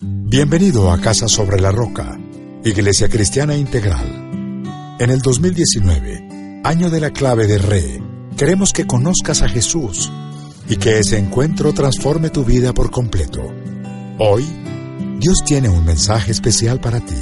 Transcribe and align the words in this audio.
Bienvenido 0.00 0.92
a 0.92 1.00
Casa 1.00 1.26
sobre 1.26 1.60
la 1.60 1.72
Roca, 1.72 2.16
Iglesia 2.62 3.08
Cristiana 3.08 3.56
Integral. 3.56 4.62
En 5.00 5.10
el 5.10 5.20
2019, 5.20 6.60
año 6.62 6.88
de 6.88 7.00
la 7.00 7.10
clave 7.10 7.48
de 7.48 7.58
Re, 7.58 8.00
queremos 8.36 8.72
que 8.72 8.86
conozcas 8.86 9.42
a 9.42 9.48
Jesús 9.48 10.12
y 10.68 10.76
que 10.76 11.00
ese 11.00 11.18
encuentro 11.18 11.72
transforme 11.72 12.30
tu 12.30 12.44
vida 12.44 12.72
por 12.72 12.92
completo. 12.92 13.42
Hoy, 14.20 14.44
Dios 15.18 15.42
tiene 15.44 15.68
un 15.68 15.84
mensaje 15.84 16.30
especial 16.30 16.78
para 16.80 17.00
ti. 17.00 17.20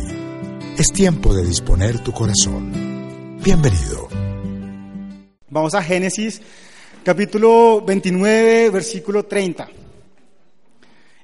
Es 0.76 0.88
tiempo 0.88 1.32
de 1.32 1.46
disponer 1.46 2.00
tu 2.00 2.12
corazón. 2.12 3.38
Bienvenido. 3.42 4.06
Vamos 5.48 5.72
a 5.72 5.82
Génesis 5.82 6.42
capítulo 7.02 7.80
29, 7.86 8.68
versículo 8.68 9.24
30. 9.24 9.85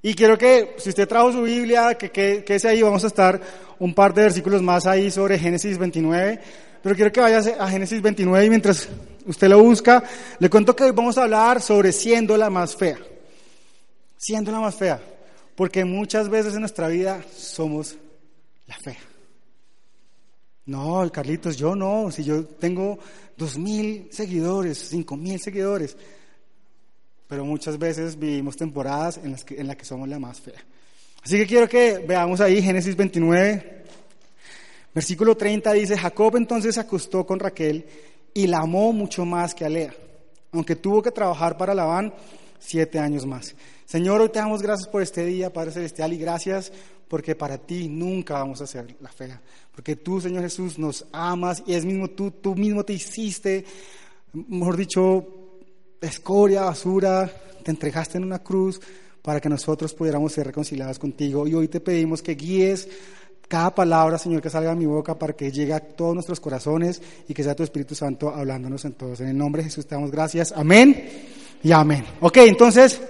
Y 0.05 0.15
quiero 0.15 0.37
que, 0.37 0.75
si 0.79 0.89
usted 0.89 1.07
trajo 1.07 1.31
su 1.31 1.43
Biblia, 1.43 1.95
que, 1.95 2.11
que, 2.11 2.43
que 2.43 2.67
ahí, 2.67 2.83
vamos 2.83 3.05
a 3.05 3.07
estar 3.07 3.41
un 3.79 3.95
par 3.95 4.13
de 4.13 4.23
versículos 4.23 4.61
más 4.61 4.85
ahí 4.85 5.13
sobre 5.13 5.39
Génesis 5.39 5.79
29. 5.79 6.41
Pero 6.83 6.97
quiero 6.97 7.13
que 7.13 7.21
vaya 7.21 7.39
a 7.39 7.69
Génesis 7.69 8.03
29 8.03 8.45
y 8.45 8.51
mientras 8.51 8.89
usted 9.25 9.49
lo 9.49 9.63
busca, 9.63 10.03
le 10.41 10.51
cuento 10.51 10.75
que 10.75 10.83
hoy 10.83 10.91
vamos 10.91 11.17
a 11.19 11.23
hablar 11.23 11.61
sobre 11.61 11.93
siendo 11.93 12.37
la 12.37 12.51
más 12.51 12.75
fea. 12.75 12.99
Siendo 14.17 14.51
la 14.51 14.59
más 14.59 14.75
fea. 14.75 15.01
Porque 15.55 15.85
muchas 15.85 16.29
veces 16.29 16.55
en 16.55 16.61
nuestra 16.61 16.89
vida 16.89 17.23
somos 17.37 17.95
la 18.67 18.77
fea. 18.79 18.99
No, 20.67 21.09
Carlitos, 21.13 21.57
yo 21.57 21.77
no. 21.77 22.11
Si 22.11 22.25
yo 22.25 22.45
tengo 22.45 22.99
dos 23.37 23.57
mil 23.57 24.09
seguidores, 24.11 24.79
cinco 24.79 25.17
mil 25.17 25.41
seguidores 25.41 25.97
pero 27.29 27.45
muchas 27.45 27.79
veces 27.79 28.19
vivimos 28.19 28.57
temporadas 28.57 29.19
en 29.23 29.33
las 29.33 29.45
que, 29.45 29.61
en 29.61 29.69
que 29.75 29.85
somos 29.85 30.09
la 30.09 30.19
más 30.19 30.41
fea. 30.41 30.63
Así 31.23 31.37
que 31.37 31.47
quiero 31.47 31.69
que 31.69 31.99
veamos 31.99 32.41
ahí 32.41 32.61
Génesis 32.61 32.97
29, 32.97 33.85
versículo 34.95 35.37
30 35.37 35.73
dice, 35.73 35.97
Jacob 35.97 36.37
entonces 36.37 36.75
se 36.75 36.81
acostó 36.81 37.25
con 37.25 37.39
Raquel 37.39 37.87
y 38.35 38.47
la 38.47 38.59
amó 38.59 38.93
mucho 38.93 39.25
más 39.25 39.55
que 39.55 39.65
a 39.65 39.69
Lea, 39.69 39.95
aunque 40.53 40.77
tuvo 40.77 41.01
que 41.01 41.13
trabajar 41.13 41.57
para 41.57 41.75
Labán 41.75 42.13
siete 42.59 42.99
años 42.99 43.25
más. 43.25 43.55
Señor, 43.85 44.21
hoy 44.21 44.31
te 44.31 44.39
damos 44.39 44.63
gracias 44.63 44.89
por 44.89 45.03
este 45.03 45.25
día, 45.25 45.53
Padre 45.53 45.73
Celestial, 45.73 46.13
y 46.13 46.19
gracias 46.19 46.73
porque 47.09 47.35
para 47.35 47.59
ti 47.59 47.89
nunca 47.89 48.35
vamos 48.35 48.61
a 48.63 48.67
ser 48.67 48.97
la 49.01 49.11
fea, 49.11 49.41
porque 49.75 49.97
tú, 49.97 50.21
Señor 50.21 50.43
Jesús, 50.43 50.79
nos 50.79 51.07
amas 51.13 51.63
y 51.67 51.75
es 51.75 51.85
mismo 51.85 52.09
tú, 52.09 52.31
tú 52.31 52.55
mismo 52.55 52.85
te 52.85 52.95
hiciste, 52.95 53.65
mejor 54.33 54.77
dicho, 54.77 55.42
escoria, 56.03 56.63
basura, 56.63 57.31
te 57.63 57.71
entregaste 57.71 58.19
en 58.19 58.25
una 58.25 58.41
cruz 58.41 58.81
para 59.23 59.41
que 59.41 59.49
nosotros 59.49 59.95
pudiéramos 59.95 60.33
ser 60.33 60.47
reconciliados 60.47 60.99
contigo. 60.99 61.47
Y 61.47 61.55
hoy 61.55 61.69
te 61.69 61.81
pedimos 61.81 62.21
que 62.21 62.35
guíes 62.35 62.89
cada 63.49 63.75
palabra, 63.75 64.19
Señor, 64.19 64.43
que 64.43 64.51
salga 64.51 64.71
de 64.71 64.77
mi 64.77 64.87
boca 64.87 65.19
para 65.19 65.35
que 65.35 65.53
llegue 65.53 65.73
a 65.73 65.81
todos 65.81 66.15
nuestros 66.15 66.41
corazones 66.41 67.01
y 67.29 67.35
que 67.35 67.43
sea 67.43 67.55
tu 67.55 67.63
Espíritu 67.63 67.95
Santo 67.95 68.31
hablándonos 68.31 68.85
en 68.85 68.95
todos. 68.95 69.21
En 69.21 69.29
el 69.29 69.37
nombre 69.37 69.63
de 69.63 69.69
Jesús 69.69 69.87
te 69.87 69.95
damos 69.95 70.11
gracias. 70.11 70.53
Amén 70.57 71.23
y 71.63 71.71
amén. 71.71 72.05
Ok, 72.21 72.39
entonces 72.39 73.01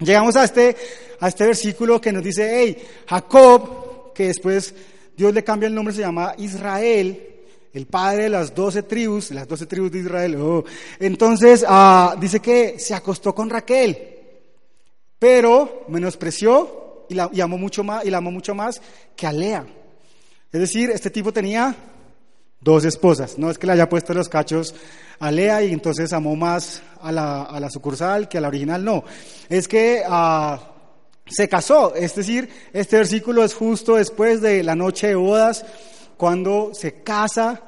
llegamos 0.00 0.36
a 0.36 0.44
este, 0.44 0.76
a 1.20 1.28
este 1.28 1.46
versículo 1.46 2.00
que 2.00 2.12
nos 2.12 2.22
dice, 2.22 2.50
hey, 2.52 2.76
Jacob, 3.06 4.12
que 4.12 4.26
después 4.26 4.74
Dios 5.16 5.32
le 5.32 5.44
cambia 5.44 5.68
el 5.68 5.74
nombre, 5.74 5.94
se 5.94 6.00
llama 6.00 6.34
Israel, 6.38 7.33
el 7.74 7.86
padre 7.86 8.24
de 8.24 8.28
las 8.30 8.54
doce 8.54 8.84
tribus, 8.84 9.32
las 9.32 9.48
doce 9.48 9.66
tribus 9.66 9.90
de 9.90 9.98
Israel. 9.98 10.36
Oh. 10.36 10.64
Entonces 11.00 11.64
ah, 11.68 12.16
dice 12.18 12.40
que 12.40 12.78
se 12.78 12.94
acostó 12.94 13.34
con 13.34 13.50
Raquel, 13.50 13.98
pero 15.18 15.84
menospreció 15.88 17.06
y 17.08 17.14
la, 17.14 17.30
amó 17.42 17.58
mucho 17.58 17.82
más, 17.82 18.04
y 18.04 18.10
la 18.10 18.18
amó 18.18 18.30
mucho 18.30 18.54
más 18.54 18.80
que 19.16 19.26
a 19.26 19.32
Lea. 19.32 19.66
Es 20.52 20.60
decir, 20.60 20.90
este 20.90 21.10
tipo 21.10 21.32
tenía 21.32 21.74
dos 22.60 22.84
esposas. 22.84 23.38
No 23.38 23.50
es 23.50 23.58
que 23.58 23.66
le 23.66 23.72
haya 23.72 23.88
puesto 23.88 24.14
los 24.14 24.28
cachos 24.28 24.72
a 25.18 25.32
Lea 25.32 25.64
y 25.64 25.72
entonces 25.72 26.12
amó 26.12 26.36
más 26.36 26.80
a 27.00 27.10
la, 27.10 27.68
sucursal 27.70 28.28
que 28.28 28.38
a 28.38 28.40
la 28.40 28.48
original. 28.48 28.84
No, 28.84 29.02
es 29.48 29.66
que 29.66 30.04
ah, 30.06 30.74
se 31.26 31.48
casó. 31.48 31.92
Es 31.96 32.14
decir, 32.14 32.48
este 32.72 32.98
versículo 32.98 33.42
es 33.42 33.52
justo 33.52 33.96
después 33.96 34.40
de 34.40 34.62
la 34.62 34.76
noche 34.76 35.08
de 35.08 35.16
bodas 35.16 35.66
cuando 36.16 36.70
se 36.72 37.02
casa 37.02 37.60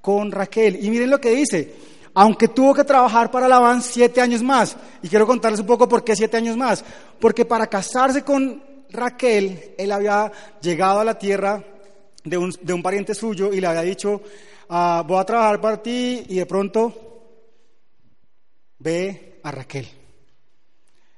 con 0.00 0.30
Raquel. 0.30 0.84
Y 0.84 0.90
miren 0.90 1.10
lo 1.10 1.20
que 1.20 1.30
dice, 1.30 1.74
aunque 2.14 2.48
tuvo 2.48 2.74
que 2.74 2.84
trabajar 2.84 3.30
para 3.30 3.48
Labán 3.48 3.82
siete 3.82 4.20
años 4.20 4.42
más, 4.42 4.76
y 5.02 5.08
quiero 5.08 5.26
contarles 5.26 5.60
un 5.60 5.66
poco 5.66 5.88
por 5.88 6.04
qué 6.04 6.14
siete 6.14 6.36
años 6.36 6.56
más, 6.56 6.84
porque 7.18 7.44
para 7.44 7.66
casarse 7.66 8.22
con 8.22 8.62
Raquel, 8.90 9.74
él 9.76 9.92
había 9.92 10.30
llegado 10.60 11.00
a 11.00 11.04
la 11.04 11.18
tierra 11.18 11.62
de 12.22 12.38
un, 12.38 12.52
de 12.60 12.72
un 12.72 12.82
pariente 12.82 13.14
suyo 13.14 13.52
y 13.52 13.60
le 13.60 13.66
había 13.66 13.82
dicho, 13.82 14.22
ah, 14.68 15.02
voy 15.06 15.18
a 15.18 15.24
trabajar 15.24 15.60
para 15.60 15.82
ti 15.82 16.24
y 16.28 16.36
de 16.36 16.46
pronto 16.46 16.92
ve 18.78 19.40
a 19.42 19.50
Raquel. 19.50 19.88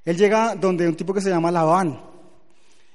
Él 0.04 0.16
llega 0.16 0.54
donde 0.54 0.88
un 0.88 0.94
tipo 0.94 1.12
que 1.12 1.20
se 1.20 1.30
llama 1.30 1.50
Labán. 1.50 2.00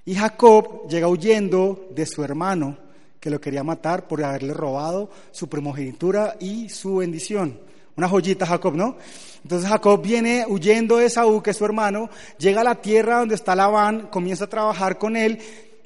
Y 0.06 0.16
Jacob 0.16 0.88
llega 0.90 1.08
huyendo 1.08 1.90
de 1.92 2.06
su 2.06 2.24
hermano 2.24 2.78
que 3.22 3.30
lo 3.30 3.40
quería 3.40 3.64
matar 3.64 4.08
por 4.08 4.22
haberle 4.24 4.52
robado 4.52 5.12
su 5.30 5.48
primogenitura 5.48 6.36
y 6.40 6.70
su 6.70 6.98
bendición. 6.98 7.58
Una 7.96 8.10
joyita 8.10 8.48
Jacob, 8.48 8.76
¿no? 8.76 8.98
Entonces 9.44 9.70
Jacob 9.70 10.02
viene 10.02 10.44
huyendo 10.48 10.98
de 10.98 11.08
Saúl, 11.08 11.44
que 11.44 11.52
es 11.52 11.58
su 11.58 11.64
hermano, 11.64 12.10
llega 12.40 12.62
a 12.62 12.64
la 12.64 12.82
tierra 12.82 13.20
donde 13.20 13.36
está 13.36 13.56
Labán, 13.56 14.08
comienza 14.08 14.46
a 14.46 14.50
trabajar 14.50 14.98
con 14.98 15.16
él 15.16 15.40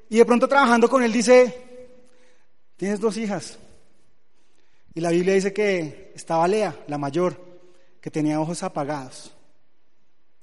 y 0.10 0.18
de 0.18 0.26
pronto 0.26 0.48
trabajando 0.48 0.90
con 0.90 1.04
él 1.04 1.12
dice, 1.12 1.62
tienes 2.78 3.02
dos 3.02 3.18
hijas. 3.18 3.60
Y 4.94 5.02
la 5.02 5.10
Biblia 5.10 5.34
dice 5.34 5.52
que 5.52 6.14
estaba 6.16 6.48
Lea, 6.48 6.74
la 6.88 6.98
mayor, 6.98 7.36
que 8.00 8.10
tenía 8.10 8.40
ojos 8.40 8.64
apagados. 8.64 9.34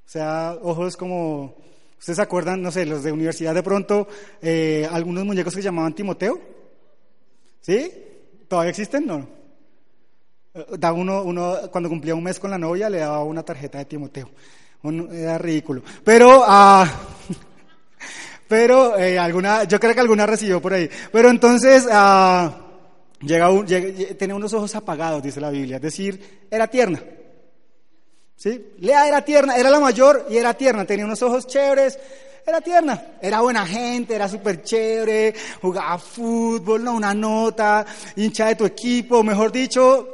O 0.05 0.09
sea, 0.09 0.59
ojos 0.61 0.95
como, 0.95 1.55
¿ustedes 1.97 2.17
se 2.17 2.21
acuerdan, 2.21 2.61
no 2.61 2.71
sé, 2.71 2.85
los 2.85 3.01
de 3.03 3.11
universidad 3.11 3.55
de 3.55 3.63
pronto, 3.63 4.07
eh, 4.43 4.87
algunos 4.91 5.25
muñecos 5.25 5.55
que 5.55 5.61
llamaban 5.63 5.95
Timoteo? 5.95 6.52
¿Sí? 7.63 7.89
¿Todavía 8.49 8.71
existen? 8.71 9.07
No. 9.07 9.25
Da 10.77 10.91
uno, 10.91 11.23
uno, 11.23 11.57
cuando 11.71 11.89
cumplía 11.89 12.13
un 12.13 12.23
mes 12.23 12.37
con 12.37 12.51
la 12.51 12.57
novia, 12.57 12.89
le 12.89 12.99
daba 12.99 13.23
una 13.23 13.41
tarjeta 13.41 13.77
de 13.77 13.85
Timoteo. 13.85 14.29
era 15.11 15.37
ridículo. 15.37 15.81
Pero, 16.03 16.43
ah, 16.45 16.85
pero 18.49 18.97
eh, 18.97 19.17
alguna, 19.17 19.63
yo 19.63 19.79
creo 19.79 19.93
que 19.93 20.01
alguna 20.01 20.25
recibió 20.25 20.61
por 20.61 20.73
ahí. 20.73 20.89
Pero 21.09 21.29
entonces, 21.29 21.87
ah, 21.89 22.53
llega, 23.21 23.49
un, 23.49 23.65
tenía 23.65 24.35
unos 24.35 24.53
ojos 24.53 24.75
apagados, 24.75 25.23
dice 25.23 25.39
la 25.39 25.49
Biblia. 25.49 25.77
Es 25.77 25.83
decir, 25.83 26.47
era 26.51 26.67
tierna. 26.67 27.01
¿Sí? 28.35 28.73
Lea 28.79 29.07
era 29.07 29.23
tierna, 29.23 29.55
era 29.55 29.69
la 29.69 29.79
mayor 29.79 30.27
y 30.29 30.35
era 30.35 30.53
tierna. 30.53 30.83
Tenía 30.83 31.05
unos 31.05 31.21
ojos 31.23 31.47
chéveres, 31.47 31.97
era 32.45 32.61
tierna, 32.61 33.17
era 33.21 33.41
buena 33.41 33.65
gente, 33.65 34.15
era 34.15 34.27
súper 34.27 34.61
chévere, 34.63 35.33
jugaba 35.61 35.97
fútbol, 35.97 36.83
no 36.83 36.95
una 36.95 37.13
nota, 37.13 37.85
hincha 38.15 38.47
de 38.47 38.55
tu 38.55 38.65
equipo, 38.65 39.23
mejor 39.23 39.51
dicho, 39.51 40.07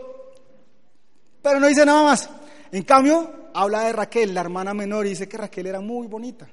pero 1.42 1.60
no 1.60 1.68
dice 1.68 1.86
nada 1.86 2.04
más. 2.04 2.30
En 2.72 2.84
cambio, 2.84 3.50
habla 3.54 3.86
de 3.86 3.94
Raquel, 3.94 4.34
la 4.34 4.42
hermana 4.42 4.74
menor, 4.74 5.06
y 5.06 5.10
dice 5.10 5.28
que 5.28 5.38
Raquel 5.38 5.68
era 5.68 5.82
muy 5.82 6.08
bonita. 6.08 6.48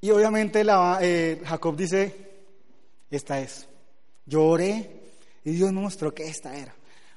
Y 0.00 0.10
obviamente 0.10 0.64
la, 0.64 0.98
eh, 1.00 1.40
Jacob 1.44 1.76
dice, 1.76 2.14
esta 3.10 3.40
es. 3.40 3.68
Yo 4.26 4.44
oré 4.44 4.90
y 5.44 5.52
Dios 5.52 5.72
me 5.72 5.80
mostró 5.80 6.14
que 6.14 6.26
esta 6.26 6.56
era. 6.56 6.74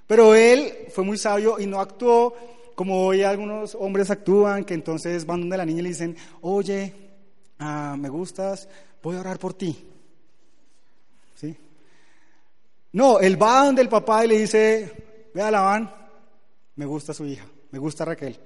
Pero 0.07 0.35
él 0.35 0.87
fue 0.89 1.03
muy 1.03 1.17
sabio 1.17 1.59
y 1.59 1.67
no 1.67 1.79
actuó 1.79 2.35
como 2.75 3.05
hoy 3.05 3.21
algunos 3.21 3.75
hombres 3.75 4.09
actúan, 4.09 4.65
que 4.65 4.73
entonces 4.73 5.25
van 5.25 5.41
donde 5.41 5.57
la 5.57 5.65
niña 5.65 5.79
y 5.79 5.83
le 5.83 5.89
dicen, 5.89 6.17
oye, 6.41 6.93
ah, 7.61 7.95
me 7.97 8.09
gustas, 8.09 8.67
voy 9.01 9.15
a 9.15 9.21
orar 9.21 9.39
por 9.39 9.53
ti. 9.53 9.87
¿Sí? 11.35 11.55
No, 12.93 13.19
él 13.19 13.41
va 13.41 13.65
donde 13.65 13.81
el 13.81 13.89
papá 13.89 14.25
y 14.25 14.27
le 14.27 14.39
dice, 14.39 15.29
ve 15.33 15.41
a 15.41 15.51
Labán, 15.51 15.93
me 16.75 16.85
gusta 16.85 17.13
su 17.13 17.25
hija, 17.25 17.45
me 17.71 17.79
gusta 17.79 18.03
Raquel, 18.03 18.37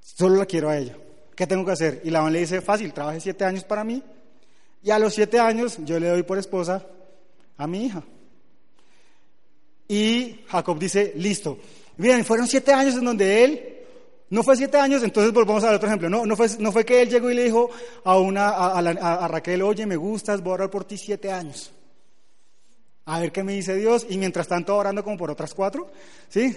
solo 0.00 0.36
la 0.36 0.46
quiero 0.46 0.70
a 0.70 0.78
ella. 0.78 0.96
¿Qué 1.34 1.46
tengo 1.46 1.64
que 1.64 1.72
hacer? 1.72 2.00
Y 2.04 2.10
Labán 2.10 2.32
le 2.32 2.40
dice, 2.40 2.60
fácil, 2.60 2.92
trabajé 2.92 3.20
siete 3.20 3.44
años 3.44 3.64
para 3.64 3.84
mí, 3.84 4.02
Y 4.82 4.90
a 4.90 4.98
los 4.98 5.14
siete 5.14 5.38
años 5.38 5.78
yo 5.84 5.98
le 5.98 6.08
doy 6.08 6.22
por 6.22 6.38
esposa 6.38 6.86
a 7.56 7.66
mi 7.66 7.86
hija. 7.86 8.02
Y 9.88 10.44
Jacob 10.46 10.78
dice, 10.78 11.12
listo. 11.16 11.58
Miren, 11.96 12.24
fueron 12.24 12.46
siete 12.46 12.72
años 12.72 12.94
en 12.94 13.04
donde 13.04 13.44
él, 13.44 13.77
no 14.30 14.42
fue 14.42 14.56
siete 14.56 14.78
años, 14.78 15.02
entonces 15.02 15.32
volvamos 15.32 15.64
a 15.64 15.68
ver 15.68 15.76
otro 15.76 15.88
ejemplo. 15.88 16.10
No, 16.10 16.26
no, 16.26 16.36
fue, 16.36 16.48
no 16.58 16.70
fue 16.70 16.84
que 16.84 17.02
él 17.02 17.08
llegó 17.08 17.30
y 17.30 17.34
le 17.34 17.44
dijo 17.44 17.70
a 18.04 19.28
Raquel, 19.28 19.62
oye, 19.62 19.86
me 19.86 19.96
gustas, 19.96 20.42
voy 20.42 20.52
a 20.52 20.54
orar 20.54 20.70
por 20.70 20.84
ti 20.84 20.98
siete 20.98 21.32
años. 21.32 21.72
A 23.06 23.20
ver 23.20 23.32
qué 23.32 23.42
me 23.42 23.54
dice 23.54 23.74
Dios. 23.74 24.06
Y 24.10 24.18
mientras 24.18 24.46
tanto 24.46 24.76
orando 24.76 25.02
como 25.02 25.16
por 25.16 25.30
otras 25.30 25.54
cuatro. 25.54 25.90
¿Sí? 26.28 26.54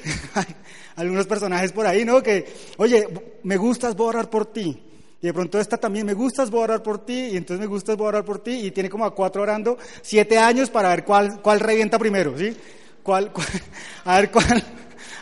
Algunos 0.97 1.25
personajes 1.25 1.71
por 1.71 1.87
ahí, 1.87 2.03
¿no? 2.03 2.21
Que, 2.21 2.45
oye, 2.75 3.07
me 3.43 3.55
gustas, 3.55 3.95
voy 3.95 4.07
a 4.07 4.09
orar 4.09 4.29
por 4.29 4.47
ti. 4.47 4.83
Y 5.21 5.27
de 5.27 5.33
pronto 5.33 5.59
esta 5.59 5.77
también, 5.77 6.05
me 6.05 6.13
gustas, 6.13 6.49
voy 6.49 6.61
a 6.61 6.63
orar 6.63 6.83
por 6.83 7.05
ti, 7.05 7.13
y 7.13 7.37
entonces 7.37 7.59
me 7.59 7.67
gustas, 7.67 7.95
voy 7.95 8.05
a 8.05 8.09
orar 8.09 8.25
por 8.25 8.39
ti, 8.39 8.65
y 8.65 8.71
tiene 8.71 8.89
como 8.89 9.05
a 9.05 9.13
cuatro 9.13 9.43
orando, 9.43 9.77
siete 10.01 10.39
años 10.39 10.71
para 10.71 10.89
ver 10.89 11.05
cuál, 11.05 11.41
cuál 11.43 11.59
revienta 11.59 11.99
primero, 11.99 12.35
¿sí? 12.37 12.57
¿Cuál, 13.03 13.31
a 14.03 14.19
ver 14.19 14.31
cuál, 14.31 14.63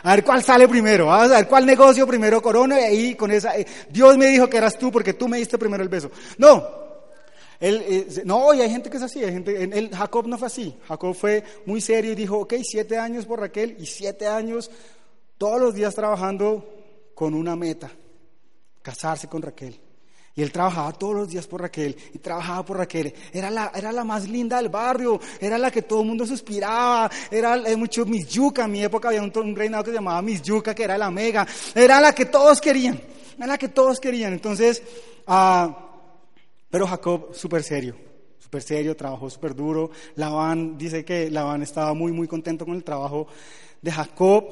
a 0.02 0.14
ver 0.14 0.24
cuál 0.24 0.42
sale 0.42 0.68
primero, 0.68 1.06
vamos 1.06 1.32
a 1.32 1.36
ver 1.36 1.48
cuál 1.48 1.66
negocio 1.66 2.06
primero 2.06 2.40
corona, 2.40 2.80
y 2.80 2.84
ahí 2.84 3.14
con 3.14 3.30
esa, 3.30 3.56
eh, 3.56 3.66
Dios 3.88 4.16
me 4.16 4.26
dijo 4.26 4.48
que 4.48 4.56
eras 4.56 4.78
tú 4.78 4.90
porque 4.90 5.14
tú 5.14 5.28
me 5.28 5.38
diste 5.38 5.58
primero 5.58 5.82
el 5.82 5.88
beso. 5.88 6.10
No, 6.38 6.66
él, 7.58 7.84
eh, 7.86 8.22
no, 8.24 8.54
y 8.54 8.60
hay 8.60 8.70
gente 8.70 8.88
que 8.88 8.96
es 8.96 9.02
así, 9.02 9.22
hay 9.22 9.32
gente, 9.32 9.62
él, 9.62 9.90
Jacob 9.94 10.26
no 10.26 10.38
fue 10.38 10.46
así, 10.46 10.76
Jacob 10.88 11.14
fue 11.14 11.44
muy 11.66 11.80
serio 11.80 12.12
y 12.12 12.14
dijo, 12.14 12.38
ok, 12.38 12.54
siete 12.62 12.98
años 12.98 13.26
por 13.26 13.40
Raquel 13.40 13.76
y 13.78 13.86
siete 13.86 14.26
años 14.26 14.70
todos 15.36 15.60
los 15.60 15.74
días 15.74 15.94
trabajando 15.94 16.64
con 17.14 17.34
una 17.34 17.56
meta, 17.56 17.90
casarse 18.82 19.28
con 19.28 19.42
Raquel. 19.42 19.89
Y 20.34 20.42
él 20.42 20.52
trabajaba 20.52 20.92
todos 20.92 21.14
los 21.14 21.28
días 21.28 21.46
por 21.46 21.60
Raquel 21.60 21.96
y 22.14 22.18
trabajaba 22.18 22.64
por 22.64 22.78
Raquel. 22.78 23.12
Era 23.32 23.50
la, 23.50 23.72
era 23.74 23.90
la 23.90 24.04
más 24.04 24.28
linda 24.28 24.58
del 24.58 24.68
barrio, 24.68 25.20
era 25.40 25.58
la 25.58 25.70
que 25.70 25.82
todo 25.82 26.02
el 26.02 26.06
mundo 26.06 26.24
suspiraba, 26.24 27.10
era 27.30 27.56
mucho 27.76 28.06
Miss 28.06 28.28
Yuca. 28.28 28.64
En 28.64 28.72
mi 28.72 28.82
época 28.82 29.08
había 29.08 29.22
un, 29.22 29.56
reinado 29.56 29.84
que 29.84 29.90
se 29.90 29.96
llamaba 29.96 30.22
Miss 30.22 30.42
Yuca, 30.42 30.74
que 30.74 30.84
era 30.84 30.96
la 30.96 31.10
mega. 31.10 31.46
Era 31.74 32.00
la 32.00 32.14
que 32.14 32.26
todos 32.26 32.60
querían, 32.60 33.00
era 33.36 33.46
la 33.48 33.58
que 33.58 33.68
todos 33.68 33.98
querían. 33.98 34.32
Entonces, 34.32 34.82
ah, 35.26 35.88
pero 36.70 36.86
Jacob 36.86 37.34
súper 37.34 37.64
serio, 37.64 37.96
súper 38.38 38.62
serio, 38.62 38.96
trabajó 38.96 39.28
súper 39.28 39.54
duro. 39.54 39.90
Labán 40.14 40.78
dice 40.78 41.04
que 41.04 41.28
Labán 41.28 41.62
estaba 41.62 41.92
muy, 41.92 42.12
muy 42.12 42.28
contento 42.28 42.64
con 42.64 42.76
el 42.76 42.84
trabajo 42.84 43.26
de 43.82 43.90
Jacob. 43.90 44.44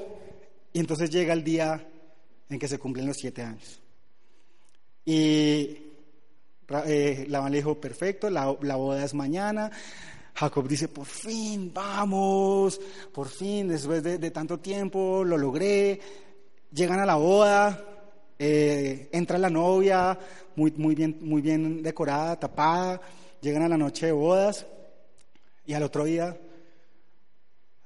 Y 0.72 0.80
entonces 0.80 1.08
llega 1.08 1.32
el 1.32 1.44
día 1.44 1.88
en 2.50 2.58
que 2.58 2.66
se 2.66 2.78
cumplen 2.78 3.06
los 3.06 3.16
siete 3.16 3.42
años. 3.42 3.80
Y 5.08 5.78
eh, 6.84 7.26
le 7.26 7.50
dijo, 7.50 7.80
perfecto, 7.80 8.28
la, 8.28 8.44
boda 8.50 9.02
es 9.02 9.14
mañana. 9.14 9.70
Jacob 10.34 10.68
dice, 10.68 10.88
por 10.88 11.06
fin, 11.06 11.72
vamos, 11.72 12.78
por 13.10 13.28
fin, 13.28 13.68
después 13.68 14.02
de, 14.02 14.30
tanto 14.30 14.58
tiempo, 14.58 15.24
lo 15.24 15.38
logré. 15.38 15.98
Llegan 16.70 17.00
a 17.00 17.06
la 17.06 17.14
boda, 17.14 17.82
eh, 18.38 19.08
entra 19.10 19.38
la 19.38 19.48
novia, 19.48 20.18
muy, 20.56 20.72
muy, 20.72 20.94
bien, 20.94 21.16
muy 21.22 21.40
bien 21.40 21.82
decorada, 21.82 22.38
tapada. 22.38 23.00
Llegan 23.40 23.62
a 23.62 23.68
la 23.68 23.78
noche 23.78 24.04
de 24.04 24.12
bodas 24.12 24.66
y 25.64 25.72
al 25.72 25.84
otro 25.84 26.04
día 26.04 26.36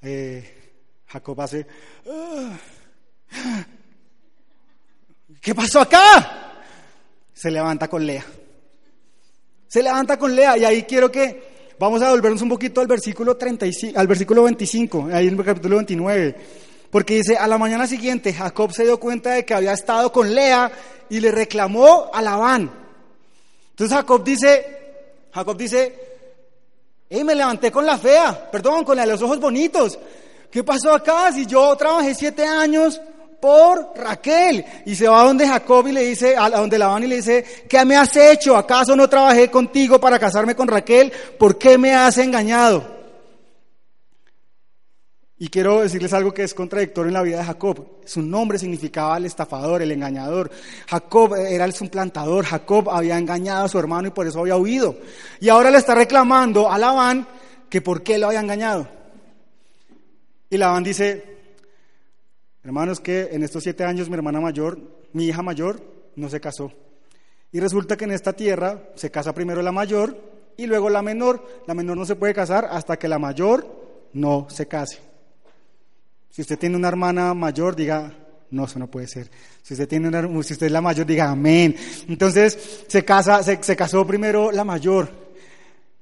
eh, 0.00 0.74
Jacob 1.06 1.40
hace, 1.40 1.68
ah, 2.10 2.58
¿qué 5.40 5.54
pasó 5.54 5.82
acá? 5.82 6.51
Se 7.42 7.50
levanta 7.50 7.88
con 7.88 8.06
Lea. 8.06 8.24
Se 9.66 9.82
levanta 9.82 10.16
con 10.16 10.32
Lea 10.32 10.56
y 10.58 10.64
ahí 10.64 10.84
quiero 10.84 11.10
que 11.10 11.74
vamos 11.76 12.00
a 12.00 12.10
volvernos 12.10 12.40
un 12.40 12.48
poquito 12.48 12.80
al 12.80 12.86
versículo 12.86 13.36
35, 13.36 13.98
al 13.98 14.06
versículo 14.06 14.44
25, 14.44 15.08
ahí 15.12 15.26
en 15.26 15.36
el 15.36 15.44
capítulo 15.44 15.74
29, 15.74 16.36
porque 16.88 17.16
dice, 17.16 17.36
a 17.36 17.48
la 17.48 17.58
mañana 17.58 17.88
siguiente 17.88 18.32
Jacob 18.32 18.72
se 18.72 18.84
dio 18.84 19.00
cuenta 19.00 19.32
de 19.32 19.44
que 19.44 19.54
había 19.54 19.72
estado 19.72 20.12
con 20.12 20.32
Lea 20.32 20.70
y 21.10 21.18
le 21.18 21.32
reclamó 21.32 22.12
a 22.14 22.22
Labán. 22.22 22.70
Entonces 23.70 23.96
Jacob 23.96 24.22
dice, 24.22 24.64
Jacob 25.32 25.56
dice, 25.56 25.96
hey, 27.10 27.24
me 27.24 27.34
levanté 27.34 27.72
con 27.72 27.84
la 27.84 27.98
fea, 27.98 28.50
perdón, 28.52 28.84
con 28.84 28.96
la 28.96 29.02
de 29.04 29.10
los 29.10 29.22
ojos 29.22 29.40
bonitos. 29.40 29.98
¿Qué 30.48 30.62
pasó 30.62 30.94
acá? 30.94 31.32
Si 31.32 31.44
yo 31.44 31.74
trabajé 31.74 32.14
siete 32.14 32.44
años 32.46 33.00
por 33.42 33.92
Raquel. 33.96 34.64
Y 34.86 34.94
se 34.94 35.08
va 35.08 35.24
donde 35.24 35.48
Jacob 35.48 35.88
y 35.88 35.92
le 35.92 36.04
dice, 36.04 36.36
a 36.36 36.48
donde 36.48 36.78
Labán 36.78 37.02
y 37.02 37.08
le 37.08 37.16
dice, 37.16 37.44
¿qué 37.68 37.84
me 37.84 37.96
has 37.96 38.14
hecho? 38.16 38.56
¿Acaso 38.56 38.94
no 38.94 39.08
trabajé 39.08 39.50
contigo 39.50 40.00
para 40.00 40.20
casarme 40.20 40.54
con 40.54 40.68
Raquel? 40.68 41.12
¿Por 41.40 41.58
qué 41.58 41.76
me 41.76 41.92
has 41.92 42.18
engañado? 42.18 43.02
Y 45.38 45.48
quiero 45.48 45.80
decirles 45.80 46.12
algo 46.12 46.32
que 46.32 46.44
es 46.44 46.54
contradictorio 46.54 47.08
en 47.08 47.14
la 47.14 47.22
vida 47.22 47.38
de 47.38 47.44
Jacob. 47.44 47.84
Su 48.06 48.22
nombre 48.22 48.60
significaba 48.60 49.16
el 49.16 49.24
estafador, 49.24 49.82
el 49.82 49.90
engañador. 49.90 50.48
Jacob 50.86 51.34
era 51.34 51.64
el 51.64 51.72
suplantador. 51.72 52.44
Jacob 52.44 52.90
había 52.90 53.18
engañado 53.18 53.64
a 53.64 53.68
su 53.68 53.76
hermano 53.76 54.06
y 54.06 54.12
por 54.12 54.24
eso 54.24 54.38
había 54.38 54.56
huido. 54.56 54.96
Y 55.40 55.48
ahora 55.48 55.72
le 55.72 55.78
está 55.78 55.96
reclamando 55.96 56.70
a 56.70 56.78
Labán 56.78 57.26
que 57.68 57.80
por 57.80 58.04
qué 58.04 58.18
lo 58.18 58.28
había 58.28 58.38
engañado. 58.38 58.86
Y 60.48 60.58
Labán 60.58 60.84
dice, 60.84 61.31
Hermanos, 62.64 63.00
que 63.00 63.30
en 63.32 63.42
estos 63.42 63.64
siete 63.64 63.84
años 63.84 64.08
mi 64.08 64.14
hermana 64.14 64.40
mayor, 64.40 64.78
mi 65.12 65.26
hija 65.26 65.42
mayor, 65.42 65.82
no 66.14 66.28
se 66.28 66.40
casó. 66.40 66.72
Y 67.50 67.60
resulta 67.60 67.96
que 67.96 68.04
en 68.04 68.12
esta 68.12 68.32
tierra 68.32 68.90
se 68.94 69.10
casa 69.10 69.34
primero 69.34 69.62
la 69.62 69.72
mayor 69.72 70.16
y 70.56 70.66
luego 70.66 70.88
la 70.88 71.02
menor. 71.02 71.44
La 71.66 71.74
menor 71.74 71.96
no 71.96 72.06
se 72.06 72.16
puede 72.16 72.34
casar 72.34 72.68
hasta 72.70 72.98
que 72.98 73.08
la 73.08 73.18
mayor 73.18 73.66
no 74.12 74.46
se 74.48 74.68
case. 74.68 75.00
Si 76.30 76.42
usted 76.42 76.58
tiene 76.58 76.76
una 76.76 76.88
hermana 76.88 77.34
mayor, 77.34 77.74
diga, 77.74 78.14
no, 78.50 78.64
eso 78.64 78.78
no 78.78 78.86
puede 78.86 79.08
ser. 79.08 79.28
Si 79.62 79.74
usted 79.74 79.88
tiene 79.88 80.08
una, 80.08 80.22
si 80.42 80.52
usted 80.52 80.66
es 80.66 80.72
la 80.72 80.80
mayor, 80.80 81.04
diga 81.04 81.30
amén. 81.30 81.76
Entonces 82.08 82.84
se 82.86 83.04
casa, 83.04 83.42
se, 83.42 83.62
se 83.62 83.76
casó 83.76 84.06
primero 84.06 84.52
la 84.52 84.64
mayor. 84.64 85.10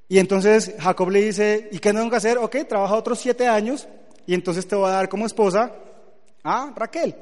Y 0.09 0.19
entonces 0.19 0.75
Jacob 0.79 1.09
le 1.11 1.23
dice, 1.23 1.69
¿y 1.73 1.79
qué 1.79 1.93
tengo 1.93 2.11
que 2.11 2.17
hacer? 2.17 2.37
Ok, 2.39 2.57
trabaja 2.69 2.95
otros 2.95 3.19
siete 3.19 3.49
años 3.49 3.89
y 4.27 4.35
entonces 4.35 4.69
te 4.69 4.77
voy 4.77 4.89
a 4.89 4.93
dar 4.93 5.09
como 5.09 5.27
esposa 5.27 5.73
Ah, 6.45 6.73
Raquel. 6.75 7.15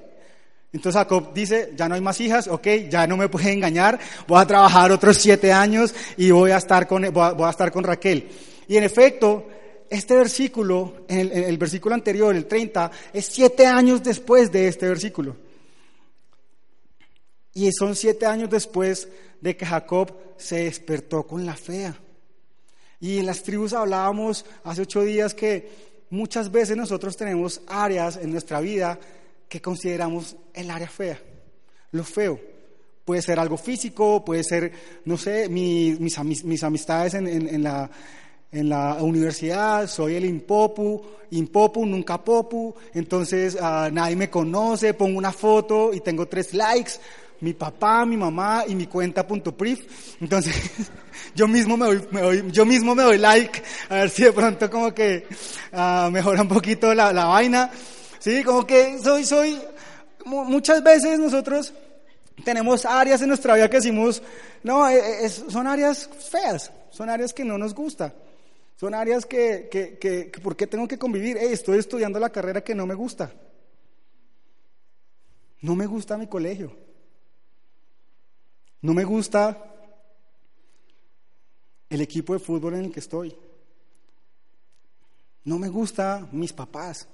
Entonces 0.73 0.99
Jacob 0.99 1.33
dice, 1.33 1.73
ya 1.75 1.89
no 1.89 1.95
hay 1.95 2.01
más 2.01 2.21
hijas, 2.21 2.47
ok, 2.47 2.67
ya 2.91 3.07
no 3.07 3.17
me 3.17 3.29
puede 3.29 3.53
engañar, 3.53 3.99
voy 4.27 4.41
a 4.41 4.47
trabajar 4.47 4.93
otros 4.93 5.17
siete 5.17 5.51
años 5.51 5.95
y 6.17 6.31
voy 6.31 6.51
a 6.51 6.59
estar 6.59 6.87
con, 6.87 7.05
a, 7.05 7.51
estar 7.51 7.73
con 7.73 7.85
Raquel. 7.85 8.29
Y 8.69 8.77
en 8.77 8.85
efecto, 8.85 9.49
este 9.89 10.15
versículo, 10.15 11.07
el, 11.09 11.33
el, 11.33 11.57
versículo 11.57 11.95
anterior, 11.95 12.37
el 12.37 12.45
30, 12.47 12.91
es 13.15 13.25
siete 13.27 13.67
años 13.67 14.03
después 14.03 14.53
de 14.53 14.69
este 14.69 14.87
versículo. 14.87 15.37
Y 17.55 17.73
son 17.73 17.97
siete 17.97 18.27
años 18.27 18.51
después 18.51 19.09
de 19.41 19.57
que 19.57 19.65
Jacob 19.65 20.15
se 20.37 20.65
despertó 20.65 21.27
con 21.27 21.47
la 21.47 21.57
fea. 21.57 21.99
Y 23.01 23.19
en 23.19 23.27
las 23.27 23.43
tribus 23.43 23.73
hablábamos 23.73 24.45
hace 24.65 24.83
ocho 24.83 25.03
días 25.03 25.33
que 25.33 25.98
muchas 26.11 26.51
veces 26.51 26.77
nosotros 26.77 27.17
tenemos 27.17 27.61
áreas 27.67 28.17
en 28.17 28.31
nuestra 28.31 28.61
vida 28.61 28.99
que 29.49 29.61
consideramos 29.61 30.37
el 30.55 30.71
área 30.71 30.89
fea, 30.89 31.19
lo 31.93 32.05
feo. 32.05 32.39
Puede 33.05 33.23
ser 33.23 33.39
algo 33.39 33.57
físico, 33.57 34.23
puede 34.23 34.45
ser, 34.45 34.71
no 35.07 35.17
sé, 35.17 35.49
mis, 35.49 35.99
mis, 35.99 36.63
amistades 36.63 37.15
en, 37.15 37.63
la, 37.63 37.91
en 38.53 38.69
la 38.69 38.99
universidad, 39.01 39.89
soy 39.89 40.17
el 40.17 40.27
impopu, 40.27 41.03
impopu, 41.31 41.87
nunca 41.87 42.23
popu, 42.23 42.75
entonces 42.93 43.57
ah, 43.61 43.89
nadie 43.91 44.17
me 44.17 44.29
conoce, 44.29 44.93
pongo 44.93 45.17
una 45.17 45.33
foto 45.33 45.95
y 45.95 46.01
tengo 46.01 46.29
tres 46.29 46.53
likes, 46.53 46.93
mi 47.41 47.53
papá, 47.55 48.05
mi 48.05 48.17
mamá 48.17 48.65
y 48.67 48.75
mi 48.75 48.87
cuenta 48.87 49.27
punto 49.27 49.55
Entonces, 50.21 50.55
yo 51.35 51.47
mismo 51.47 51.77
me 51.77 51.87
doy, 51.87 52.51
yo 52.51 52.67
mismo 52.67 52.95
me 52.95 53.03
doy 53.03 53.19
like, 53.19 53.63
a 53.89 53.95
ver 53.95 54.11
si 54.11 54.25
de 54.25 54.33
pronto 54.33 54.69
como 54.71 54.93
que 54.93 55.27
uh, 55.73 56.11
mejora 56.11 56.43
un 56.43 56.49
poquito 56.49 56.93
la, 56.95 57.13
la, 57.13 57.27
vaina. 57.27 57.71
Sí, 58.19 58.43
como 58.43 58.67
que 58.67 58.99
soy, 58.99 59.25
soy, 59.25 59.61
muchas 60.25 60.83
veces 60.83 61.19
nosotros 61.19 61.73
tenemos 62.45 62.85
áreas 62.85 63.23
en 63.23 63.29
nuestra 63.29 63.55
vida 63.55 63.71
que 63.71 63.77
decimos, 63.77 64.23
no, 64.65 64.89
e, 64.89 65.25
e, 65.25 65.29
son 65.29 65.67
áreas 65.67 66.11
feas, 66.31 66.73
son 66.91 67.09
áreas 67.09 67.33
que 67.33 67.45
no 67.45 67.57
nos 67.57 67.75
gusta. 67.75 68.15
Son 68.77 68.95
áreas 68.95 69.27
que, 69.27 69.69
que, 69.69 69.99
que, 69.99 70.31
que 70.31 70.41
¿por 70.41 70.55
qué 70.55 70.69
tengo 70.69 70.87
que 70.87 70.99
convivir? 70.99 71.37
estoy 71.37 71.79
estudiando 71.79 72.21
la 72.21 72.31
carrera 72.31 72.63
que 72.63 72.77
no 72.77 72.87
me 72.87 72.95
gusta. 72.95 73.33
No 75.61 75.75
me 75.75 75.87
gusta 75.87 76.17
mi 76.17 76.29
colegio. 76.29 76.88
No 78.83 78.95
me 78.95 79.05
gusta 79.05 79.65
el 81.91 82.01
equipo 82.01 82.33
de 82.35 82.39
fútbol 82.39 82.75
en 82.75 82.85
el 82.87 82.93
que 82.93 83.01
estoy. 83.01 83.35
No 85.45 85.59
me 85.59 85.69
gusta 85.69 86.29
mis 86.33 86.53
papás. 86.53 87.09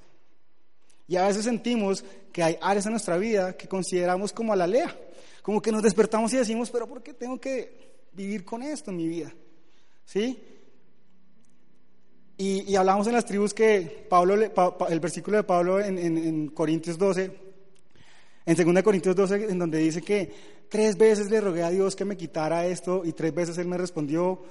Y 1.06 1.16
a 1.16 1.26
veces 1.26 1.44
sentimos 1.44 2.04
que 2.32 2.42
hay 2.42 2.58
áreas 2.60 2.86
en 2.86 2.92
nuestra 2.92 3.16
vida 3.18 3.56
que 3.56 3.68
consideramos 3.68 4.32
como 4.32 4.52
a 4.52 4.56
la 4.56 4.66
lea. 4.66 4.96
Como 5.42 5.60
que 5.60 5.70
nos 5.70 5.82
despertamos 5.82 6.32
y 6.32 6.38
decimos, 6.38 6.70
pero 6.70 6.88
¿por 6.88 7.02
qué 7.02 7.14
tengo 7.14 7.38
que 7.40 8.06
vivir 8.12 8.44
con 8.44 8.62
esto 8.62 8.90
en 8.90 8.96
mi 8.96 9.06
vida? 9.06 9.32
¿Sí? 10.04 10.42
Y, 12.36 12.62
y 12.70 12.76
hablamos 12.76 13.06
en 13.06 13.12
las 13.12 13.24
tribus 13.26 13.54
que 13.54 14.06
Pablo, 14.10 14.34
el 14.34 15.00
versículo 15.00 15.36
de 15.36 15.44
Pablo 15.44 15.78
en, 15.80 15.98
en- 15.98 16.18
en 16.18 16.48
Corintios 16.48 16.98
12, 16.98 17.30
en 18.46 18.74
2 18.74 18.82
Corintios 18.82 19.14
12, 19.14 19.44
en 19.50 19.58
donde 19.58 19.78
dice 19.78 20.02
que 20.02 20.63
tres 20.74 20.98
veces 20.98 21.30
le 21.30 21.40
rogué 21.40 21.62
a 21.62 21.70
Dios 21.70 21.94
que 21.94 22.04
me 22.04 22.16
quitara 22.16 22.66
esto 22.66 23.02
y 23.04 23.12
tres 23.12 23.32
veces 23.32 23.56
Él 23.58 23.68
me 23.68 23.78
respondió, 23.78 24.42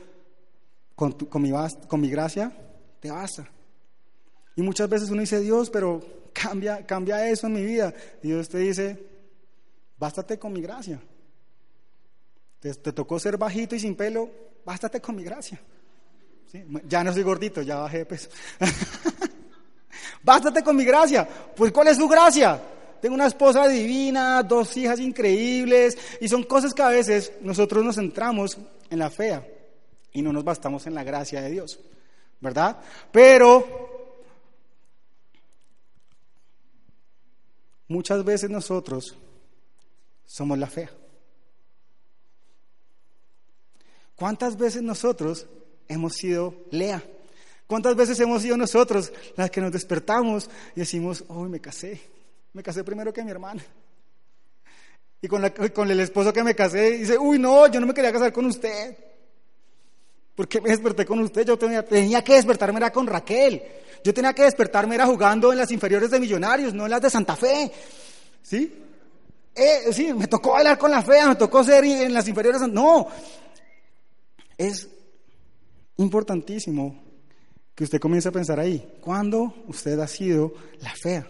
con, 0.95 1.11
con, 1.11 1.41
mi, 1.41 1.51
con 1.89 1.99
mi 1.99 2.09
gracia, 2.09 2.49
te 3.01 3.11
basta. 3.11 3.45
Y 4.55 4.61
muchas 4.61 4.87
veces 4.87 5.09
uno 5.09 5.19
dice, 5.19 5.41
Dios, 5.41 5.69
pero 5.69 5.99
cambia, 6.31 6.85
cambia 6.85 7.27
eso 7.27 7.47
en 7.47 7.53
mi 7.53 7.65
vida. 7.65 7.93
Dios 8.21 8.47
te 8.47 8.59
dice, 8.59 9.05
bástate 9.97 10.39
con 10.39 10.53
mi 10.53 10.61
gracia. 10.61 10.97
Te, 12.61 12.73
tocó 12.73 13.19
ser 13.19 13.35
bajito 13.35 13.75
y 13.75 13.81
sin 13.81 13.93
pelo, 13.93 14.31
bástate 14.63 15.01
con 15.01 15.17
mi 15.17 15.25
gracia. 15.25 15.59
Ya 16.85 17.03
no 17.03 17.11
soy 17.11 17.23
gordito, 17.23 17.61
ya 17.63 17.79
bajé 17.79 17.97
de 17.97 18.05
peso. 18.05 18.29
bástate 20.23 20.63
con 20.63 20.73
mi 20.73 20.85
gracia. 20.85 21.27
Pues 21.53 21.73
¿cuál 21.73 21.89
es 21.89 21.97
su 21.97 22.07
gracia? 22.07 22.61
Tengo 23.03 23.15
una 23.15 23.27
esposa 23.27 23.67
divina, 23.67 24.41
dos 24.43 24.77
hijas 24.77 24.97
increíbles, 25.01 25.97
y 26.21 26.29
son 26.29 26.43
cosas 26.43 26.73
que 26.73 26.83
a 26.83 26.87
veces 26.87 27.33
nosotros 27.41 27.83
nos 27.83 27.95
centramos 27.95 28.57
en 28.89 28.97
la 28.97 29.09
fea 29.09 29.45
y 30.13 30.21
no 30.21 30.31
nos 30.31 30.45
bastamos 30.45 30.87
en 30.87 30.93
la 30.93 31.03
gracia 31.03 31.41
de 31.41 31.51
Dios, 31.51 31.81
¿verdad? 32.39 32.79
Pero 33.11 34.23
muchas 37.89 38.23
veces 38.23 38.49
nosotros 38.49 39.17
somos 40.25 40.57
la 40.57 40.67
fea. 40.67 40.89
¿Cuántas 44.15 44.55
veces 44.57 44.81
nosotros 44.81 45.45
hemos 45.89 46.13
sido 46.13 46.55
Lea? 46.71 47.03
¿Cuántas 47.67 47.97
veces 47.97 48.17
hemos 48.21 48.43
sido 48.43 48.55
nosotros 48.55 49.11
las 49.35 49.51
que 49.51 49.59
nos 49.59 49.73
despertamos 49.73 50.49
y 50.73 50.79
decimos, 50.79 51.25
hoy 51.27 51.49
me 51.49 51.59
casé, 51.59 52.13
me 52.53 52.63
casé 52.63 52.83
primero 52.83 53.11
que 53.11 53.23
mi 53.23 53.31
hermana? 53.31 53.63
Y 55.21 55.27
con, 55.27 55.43
el 55.89 55.99
esposo 56.01 56.33
que 56.33 56.43
me 56.43 56.53
casé 56.53 56.97
dice, 56.97 57.17
uy, 57.17 57.39
no, 57.39 57.67
yo 57.67 57.79
no 57.79 57.87
me 57.87 57.93
quería 57.93 58.11
casar 58.11 58.33
con 58.33 58.45
usted. 58.45 58.97
¿Por 60.35 60.49
qué 60.49 60.59
me 60.59 60.69
desperté 60.69 61.05
con 61.05 61.19
usted? 61.19 61.45
Yo 61.45 61.57
tenía, 61.57 61.85
tenía 61.85 62.21
que 62.21 62.33
despertarme 62.33 62.79
era 62.79 62.91
con 62.91 63.07
Raquel. 63.07 63.63
Yo 64.03 64.13
tenía 64.13 64.33
que 64.33 64.43
despertarme 64.43 64.95
era 64.95 65.05
jugando 65.05 65.53
en 65.53 65.59
las 65.59 65.71
inferiores 65.71 66.11
de 66.11 66.19
Millonarios, 66.19 66.73
no 66.73 66.83
en 66.83 66.91
las 66.91 67.01
de 67.01 67.09
Santa 67.09 67.37
Fe. 67.37 67.71
¿Sí? 68.41 68.83
Eh, 69.55 69.93
sí, 69.93 70.13
me 70.13 70.27
tocó 70.27 70.51
bailar 70.51 70.77
con 70.77 70.91
la 70.91 71.01
fea, 71.01 71.29
me 71.29 71.35
tocó 71.35 71.63
ser 71.63 71.85
en 71.85 72.13
las 72.13 72.27
inferiores. 72.27 72.61
No. 72.63 73.07
Es 74.57 74.89
importantísimo 75.95 77.01
que 77.73 77.85
usted 77.85 77.99
comience 77.99 78.27
a 78.27 78.33
pensar 78.33 78.59
ahí. 78.59 78.97
¿Cuándo 78.99 79.53
usted 79.67 79.97
ha 79.99 80.07
sido 80.07 80.53
la 80.81 80.93
fea? 80.95 81.25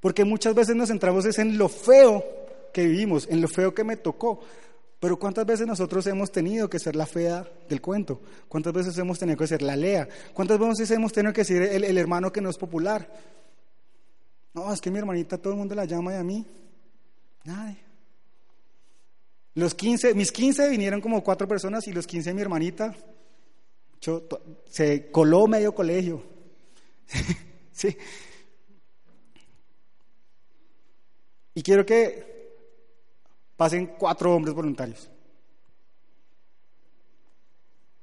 Porque 0.00 0.24
muchas 0.24 0.54
veces 0.54 0.74
nos 0.74 0.88
centramos 0.88 1.24
es 1.26 1.38
en 1.38 1.58
lo 1.58 1.68
feo 1.68 2.24
que 2.72 2.86
vivimos, 2.86 3.26
en 3.28 3.40
lo 3.40 3.48
feo 3.48 3.74
que 3.74 3.84
me 3.84 3.96
tocó. 3.96 4.40
Pero 4.98 5.18
¿cuántas 5.18 5.46
veces 5.46 5.66
nosotros 5.66 6.06
hemos 6.06 6.30
tenido 6.30 6.68
que 6.68 6.78
ser 6.78 6.94
la 6.96 7.06
fea 7.06 7.46
del 7.68 7.80
cuento? 7.80 8.20
¿Cuántas 8.48 8.72
veces 8.72 8.96
hemos 8.98 9.18
tenido 9.18 9.38
que 9.38 9.46
ser 9.46 9.62
la 9.62 9.76
lea? 9.76 10.06
¿Cuántas 10.34 10.58
veces 10.58 10.90
hemos 10.90 11.12
tenido 11.12 11.32
que 11.32 11.44
ser 11.44 11.62
el, 11.62 11.84
el 11.84 11.96
hermano 11.98 12.30
que 12.32 12.40
no 12.40 12.50
es 12.50 12.58
popular? 12.58 13.08
No, 14.52 14.72
es 14.72 14.80
que 14.80 14.90
mi 14.90 14.98
hermanita 14.98 15.38
todo 15.38 15.52
el 15.52 15.58
mundo 15.58 15.74
la 15.74 15.84
llama 15.86 16.12
y 16.12 16.16
a 16.16 16.24
mí, 16.24 16.44
nadie. 17.44 17.78
Los 19.54 19.74
15, 19.74 20.14
mis 20.14 20.32
15 20.32 20.68
vinieron 20.68 21.00
como 21.00 21.22
cuatro 21.24 21.46
personas 21.48 21.86
y 21.88 21.92
los 21.92 22.06
15 22.06 22.30
de 22.30 22.34
mi 22.34 22.42
hermanita 22.42 22.94
yo- 24.00 24.26
se 24.68 25.10
coló 25.10 25.46
medio 25.46 25.74
colegio. 25.74 26.22
sí. 27.72 27.96
Y 31.54 31.62
quiero 31.62 31.84
que 31.84 32.30
pasen 33.56 33.94
cuatro 33.98 34.34
hombres 34.34 34.54
voluntarios. 34.54 35.08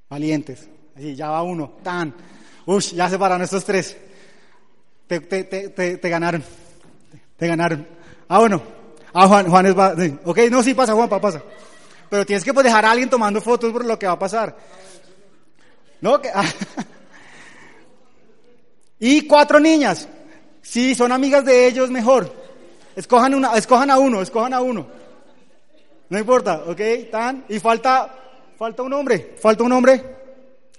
Valientes. 0.09 0.69
Así, 0.95 1.15
ya 1.15 1.29
va 1.29 1.43
uno. 1.43 1.77
Tan. 1.83 2.13
Uy, 2.65 2.81
ya 2.81 3.09
se 3.09 3.17
pararon 3.17 3.43
estos 3.43 3.63
tres. 3.63 3.97
Te, 5.07 5.21
te, 5.21 5.43
te, 5.45 5.97
te, 5.97 6.09
ganaron. 6.09 6.43
Te 7.37 7.47
ganaron. 7.47 7.87
Ah, 8.27 8.39
bueno. 8.39 8.61
Ah, 9.13 9.27
Juan, 9.27 9.49
Juan 9.49 9.65
es 9.65 9.77
va. 9.77 9.95
sí. 9.95 10.17
Ok, 10.25 10.39
no, 10.51 10.61
sí 10.61 10.73
pasa, 10.73 10.93
Juan, 10.93 11.09
pasa. 11.09 11.41
Pero 12.09 12.25
tienes 12.25 12.43
que 12.43 12.53
pues, 12.53 12.65
dejar 12.65 12.85
a 12.85 12.91
alguien 12.91 13.09
tomando 13.09 13.41
fotos 13.41 13.71
por 13.71 13.85
lo 13.85 13.97
que 13.97 14.07
va 14.07 14.13
a 14.13 14.19
pasar. 14.19 14.55
No, 16.01 16.21
ah. 16.33 16.45
Y 18.99 19.27
cuatro 19.27 19.59
niñas. 19.59 20.07
Si 20.61 20.95
son 20.95 21.11
amigas 21.11 21.45
de 21.45 21.67
ellos, 21.67 21.89
mejor. 21.89 22.36
Escojan, 22.97 23.35
una, 23.35 23.53
escojan 23.55 23.91
a 23.91 23.99
uno, 23.99 24.23
escojan 24.23 24.55
a 24.55 24.59
uno. 24.59 24.87
No 26.09 26.17
importa, 26.17 26.63
¿ok? 26.65 26.81
Tan. 27.11 27.45
Y 27.47 27.59
falta, 27.59 28.09
falta 28.57 28.81
un 28.81 28.91
hombre, 28.91 29.35
falta 29.39 29.63
un 29.63 29.71
hombre. 29.71 30.03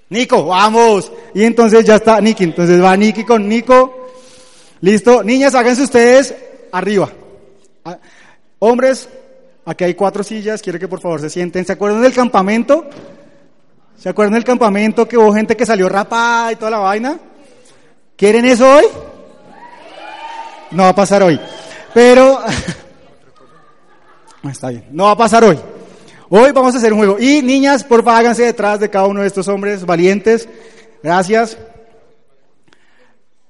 Nico, 0.09 0.47
vamos. 0.47 1.13
Y 1.33 1.45
entonces 1.45 1.85
ya 1.85 1.95
está 1.95 2.21
Nicky. 2.21 2.43
Entonces 2.43 2.83
va 2.83 2.97
Nicky 2.97 3.23
con 3.23 3.49
Nico. 3.49 4.09
Listo. 4.81 5.23
Niñas, 5.23 5.55
háganse 5.55 5.85
ustedes 5.85 6.35
arriba. 6.73 7.09
Ah, 7.85 7.99
Hombres, 8.59 9.09
aquí 9.65 9.85
hay 9.85 9.95
cuatro 9.95 10.25
sillas. 10.25 10.61
Quiero 10.61 10.81
que 10.81 10.89
por 10.89 11.01
favor 11.01 11.21
se 11.21 11.31
sienten. 11.31 11.65
¿Se 11.65 11.75
acuerdan 11.75 12.03
del 12.03 12.15
campamento? 12.15 12.85
¿Se 13.97 14.09
acuerdan 14.09 14.35
del 14.35 14.45
campamento 14.45 15.07
que 15.07 15.17
hubo 15.17 15.33
gente 15.33 15.57
que 15.57 15.65
salió 15.65 15.89
rapada 15.89 16.51
y 16.51 16.57
toda 16.57 16.73
la 16.73 16.79
vaina? 16.79 17.17
¿Quieren 18.17 18.45
eso 18.45 18.69
hoy? 18.69 18.87
No 20.73 20.83
va 20.83 20.89
a 20.89 20.95
pasar 20.97 21.23
hoy. 21.23 21.39
Pero 21.99 22.39
Ah, 24.45 24.51
está 24.53 24.69
bien, 24.69 24.85
no 24.93 25.07
va 25.07 25.11
a 25.11 25.17
pasar 25.17 25.43
hoy. 25.43 25.59
Hoy 26.29 26.53
vamos 26.53 26.73
a 26.73 26.79
hacer 26.79 26.93
un 26.93 27.01
juego. 27.01 27.19
Y 27.19 27.43
niñas, 27.43 27.83
por 27.83 28.05
favor, 28.05 28.21
háganse 28.21 28.45
detrás 28.45 28.79
de 28.79 28.89
cada 28.89 29.09
uno 29.09 29.23
de 29.23 29.27
estos 29.27 29.49
hombres 29.49 29.85
valientes. 29.85 30.49
Gracias. 31.03 31.59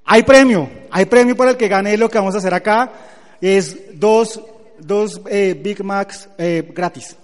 Hay 0.07 0.23
premio, 0.23 0.67
hay 0.91 1.05
premio 1.05 1.37
para 1.37 1.51
el 1.51 1.59
que 1.59 1.69
gane 1.69 1.95
lo 1.99 2.09
que 2.09 2.17
vamos 2.17 2.35
a 2.35 2.39
hacer 2.39 2.55
acá. 2.55 2.91
Es 3.39 4.01
dos, 4.01 4.41
dos 4.79 5.21
eh, 5.29 5.55
Big 5.63 5.85
Macs 5.85 6.31
eh, 6.39 6.73
gratis. 6.75 7.17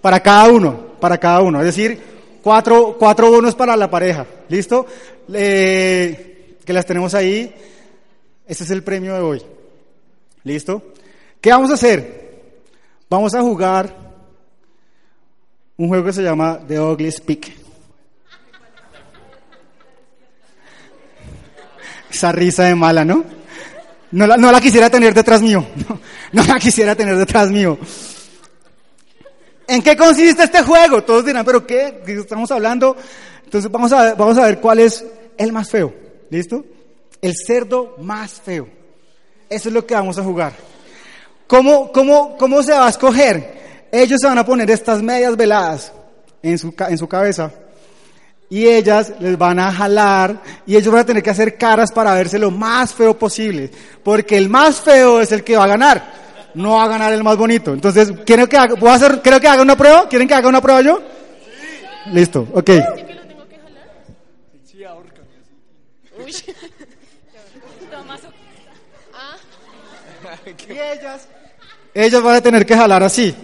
Para 0.00 0.20
cada 0.20 0.48
uno, 0.50 0.92
para 1.00 1.18
cada 1.18 1.42
uno. 1.42 1.58
Es 1.58 1.66
decir, 1.66 2.00
cuatro, 2.44 2.94
cuatro 2.96 3.28
bonos 3.28 3.56
para 3.56 3.76
la 3.76 3.90
pareja. 3.90 4.24
¿Listo? 4.48 4.86
Eh, 5.34 6.54
que 6.64 6.72
las 6.72 6.86
tenemos 6.86 7.12
ahí. 7.14 7.52
Este 8.46 8.62
es 8.62 8.70
el 8.70 8.84
premio 8.84 9.14
de 9.14 9.20
hoy. 9.20 9.57
¿Listo? 10.48 10.82
¿Qué 11.42 11.50
vamos 11.50 11.70
a 11.70 11.74
hacer? 11.74 12.54
Vamos 13.10 13.34
a 13.34 13.42
jugar 13.42 13.94
un 15.76 15.88
juego 15.88 16.06
que 16.06 16.12
se 16.14 16.22
llama 16.22 16.58
The 16.66 16.80
Ugly 16.80 17.12
Speak. 17.12 17.52
Esa 22.10 22.32
risa 22.32 22.64
de 22.64 22.74
mala, 22.74 23.04
¿no? 23.04 23.26
No 24.10 24.26
la, 24.26 24.60
quisiera 24.62 24.88
tener 24.88 25.12
detrás 25.12 25.42
mío. 25.42 25.66
No, 25.86 26.00
no 26.32 26.44
la 26.44 26.58
quisiera 26.58 26.94
tener 26.94 27.16
detrás 27.18 27.50
mío. 27.50 27.78
¿En 29.66 29.82
qué 29.82 29.98
consiste 29.98 30.44
este 30.44 30.62
juego? 30.62 31.04
Todos 31.04 31.26
dirán, 31.26 31.44
¿pero 31.44 31.66
qué? 31.66 31.92
¿De 31.92 32.02
qué 32.06 32.20
estamos 32.20 32.50
hablando? 32.50 32.96
Entonces 33.44 33.70
vamos 33.70 33.92
a, 33.92 34.14
vamos 34.14 34.38
a 34.38 34.46
ver 34.46 34.60
cuál 34.60 34.78
es 34.78 35.04
el 35.36 35.52
más 35.52 35.68
feo. 35.68 35.94
¿Listo? 36.30 36.64
El 37.20 37.34
cerdo 37.36 37.96
más 37.98 38.40
feo. 38.40 38.77
Eso 39.48 39.68
es 39.68 39.74
lo 39.74 39.86
que 39.86 39.94
vamos 39.94 40.18
a 40.18 40.22
jugar. 40.22 40.52
¿Cómo, 41.46 41.90
cómo, 41.92 42.36
cómo 42.36 42.62
se 42.62 42.72
va 42.72 42.86
a 42.86 42.90
escoger? 42.90 43.86
Ellos 43.90 44.20
se 44.20 44.26
van 44.26 44.38
a 44.38 44.44
poner 44.44 44.70
estas 44.70 45.02
medias 45.02 45.36
veladas 45.36 45.92
en 46.42 46.58
su, 46.58 46.74
en 46.78 46.98
su 46.98 47.08
cabeza 47.08 47.50
y 48.50 48.66
ellas 48.66 49.12
les 49.20 49.36
van 49.38 49.58
a 49.58 49.72
jalar 49.72 50.42
y 50.66 50.76
ellos 50.76 50.92
van 50.92 51.02
a 51.02 51.06
tener 51.06 51.22
que 51.22 51.30
hacer 51.30 51.56
caras 51.56 51.90
para 51.92 52.14
verse 52.14 52.38
lo 52.38 52.50
más 52.50 52.92
feo 52.94 53.18
posible, 53.18 53.70
porque 54.02 54.36
el 54.36 54.48
más 54.50 54.80
feo 54.80 55.20
es 55.22 55.32
el 55.32 55.42
que 55.44 55.56
va 55.56 55.64
a 55.64 55.68
ganar, 55.68 56.12
no 56.54 56.72
va 56.76 56.84
a 56.84 56.88
ganar 56.88 57.12
el 57.14 57.22
más 57.24 57.36
bonito. 57.38 57.72
Entonces, 57.72 58.12
¿quieren 58.26 58.46
que 58.46 58.56
haga, 58.58 58.76
¿puedo 58.76 58.92
hacer, 58.92 59.20
¿quiero 59.22 59.40
que 59.40 59.48
haga 59.48 59.62
una 59.62 59.76
prueba? 59.76 60.08
¿Quieren 60.08 60.28
que 60.28 60.34
haga 60.34 60.48
una 60.48 60.60
prueba 60.60 60.80
yo? 60.82 61.00
Listo, 62.12 62.46
ok. 62.52 62.70
Uy. 66.24 66.32
Lo 67.90 68.04
más- 68.04 68.20
Ah, 69.14 69.36
Y 70.68 70.72
ellas, 70.72 71.28
ellas 71.94 72.22
van 72.22 72.36
a 72.36 72.40
tener 72.40 72.66
que 72.66 72.76
jalar 72.76 73.02
así. 73.02 73.34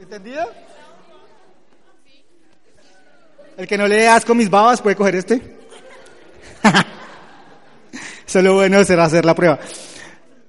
¿Entendido? 0.00 0.48
El 3.56 3.66
que 3.66 3.78
no 3.78 3.86
le 3.86 3.96
dé 3.96 4.08
asco 4.08 4.34
mis 4.34 4.50
babas 4.50 4.80
puede 4.80 4.96
coger 4.96 5.16
este. 5.16 5.34
Eso 8.26 8.38
es 8.38 8.44
lo 8.44 8.54
bueno 8.54 8.84
será 8.84 9.04
hacer 9.04 9.24
la 9.24 9.34
prueba. 9.34 9.58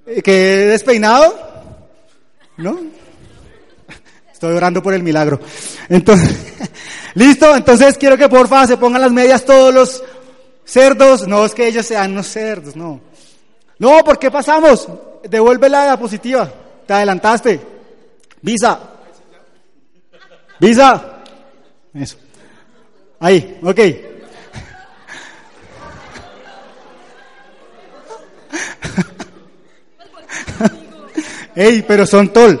Eh, 0.06 0.22
¿Que 0.22 0.32
despeinado? 0.32 1.36
¿No? 2.56 2.78
Esto 3.90 4.32
Estoy 4.32 4.56
orando 4.56 4.82
por 4.82 4.94
el 4.94 5.02
milagro. 5.02 5.40
Entonces, 5.88 6.34
listo, 7.14 7.54
entonces 7.54 7.98
quiero 7.98 8.16
que 8.16 8.28
porfa 8.28 8.66
se 8.66 8.76
pongan 8.76 9.02
las 9.02 9.12
medias 9.12 9.44
todos 9.44 9.74
los 9.74 10.02
cerdos. 10.64 11.26
No 11.26 11.44
es 11.44 11.54
que 11.54 11.66
ellos 11.66 11.84
sean 11.84 12.14
los 12.14 12.26
cerdos, 12.26 12.76
no. 12.76 13.00
No, 13.78 14.04
¿por 14.04 14.18
qué 14.18 14.30
pasamos? 14.30 14.88
Devuelve 15.28 15.68
la 15.68 15.84
diapositiva. 15.84 16.50
Te 16.86 16.92
adelantaste. 16.92 17.60
Visa. 18.42 18.78
Visa. 20.60 21.22
Eso. 21.94 22.16
Ahí, 23.20 23.58
ok. 23.62 23.78
Ey, 31.54 31.84
pero 31.86 32.04
son 32.06 32.32
tol. 32.32 32.60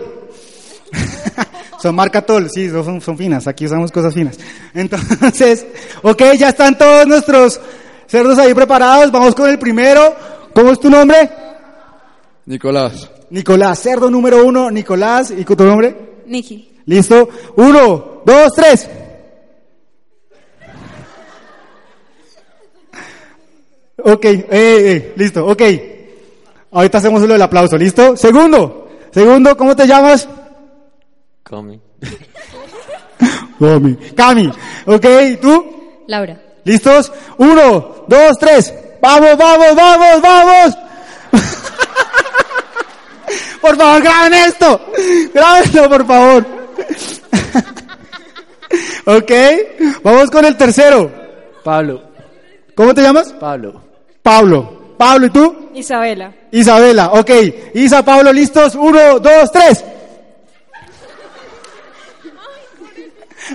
son 1.82 1.94
marca 1.94 2.22
tol, 2.22 2.50
sí, 2.50 2.70
son, 2.70 3.00
son 3.00 3.18
finas. 3.18 3.46
Aquí 3.46 3.66
usamos 3.66 3.92
cosas 3.92 4.14
finas. 4.14 4.38
Entonces, 4.72 5.66
ok, 6.02 6.22
ya 6.38 6.48
están 6.48 6.78
todos 6.78 7.06
nuestros 7.06 7.60
cerdos 8.06 8.38
ahí 8.38 8.54
preparados. 8.54 9.12
Vamos 9.12 9.34
con 9.34 9.50
el 9.50 9.58
primero. 9.58 10.33
¿Cómo 10.54 10.70
es 10.70 10.78
tu 10.78 10.88
nombre? 10.88 11.30
Nicolás. 12.46 13.10
Nicolás, 13.30 13.80
cerdo 13.80 14.10
número 14.10 14.44
uno, 14.44 14.70
Nicolás. 14.70 15.32
¿Y 15.32 15.44
tu 15.44 15.56
nombre? 15.64 16.22
Niki. 16.26 16.78
¿Listo? 16.86 17.28
Uno, 17.56 18.22
dos, 18.24 18.52
tres. 18.54 18.88
Ok, 24.06 24.24
eh, 24.24 24.46
eh, 24.50 25.12
listo, 25.16 25.46
ok. 25.46 25.62
Ahorita 26.72 26.98
hacemos 26.98 27.22
lo 27.22 27.28
del 27.28 27.42
aplauso, 27.42 27.76
¿listo? 27.78 28.16
Segundo, 28.16 28.88
segundo, 29.10 29.56
¿cómo 29.56 29.74
te 29.74 29.86
llamas? 29.86 30.28
Cami. 31.42 31.80
Cami. 33.58 33.96
Cami, 34.14 34.52
ok, 34.86 35.06
¿tú? 35.40 36.02
Laura. 36.06 36.40
¿Listos? 36.64 37.12
Uno, 37.38 38.04
dos, 38.06 38.36
tres. 38.38 38.74
Vamos, 39.04 39.36
vamos, 39.36 39.76
vamos, 39.76 40.22
vamos. 40.22 40.78
por 43.60 43.76
favor, 43.76 44.02
graben 44.02 44.32
esto. 44.32 44.80
Grábenlo, 45.34 45.90
por 45.90 46.06
favor. 46.06 46.46
ok, 49.18 49.32
vamos 50.02 50.30
con 50.30 50.46
el 50.46 50.56
tercero. 50.56 51.12
Pablo. 51.62 52.02
¿Cómo 52.74 52.94
te 52.94 53.02
llamas? 53.02 53.30
Pablo. 53.34 53.82
Pablo. 54.22 54.94
Pablo, 54.96 55.26
¿y 55.26 55.30
tú? 55.30 55.68
Isabela. 55.74 56.32
Isabela, 56.50 57.10
ok. 57.12 57.30
Isa, 57.74 58.02
Pablo, 58.02 58.32
listos. 58.32 58.74
Uno, 58.74 59.20
dos, 59.20 59.52
tres. 59.52 59.84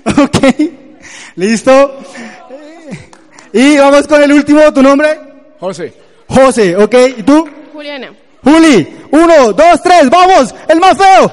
Ok. 0.05 0.37
Listo. 1.35 1.97
Y 3.51 3.79
vamos 3.79 4.07
con 4.07 4.21
el 4.21 4.31
último, 4.31 4.71
¿tu 4.71 4.83
nombre? 4.83 5.28
José. 5.59 5.93
José, 6.27 6.75
ok. 6.75 6.95
¿Y 7.17 7.23
tú? 7.23 7.47
Juliana. 7.73 8.13
Juli. 8.43 8.97
Uno, 9.11 9.53
dos, 9.53 9.81
tres, 9.83 10.09
vamos. 10.09 10.53
El 10.67 10.79
más 10.79 10.97
feo. 10.97 11.31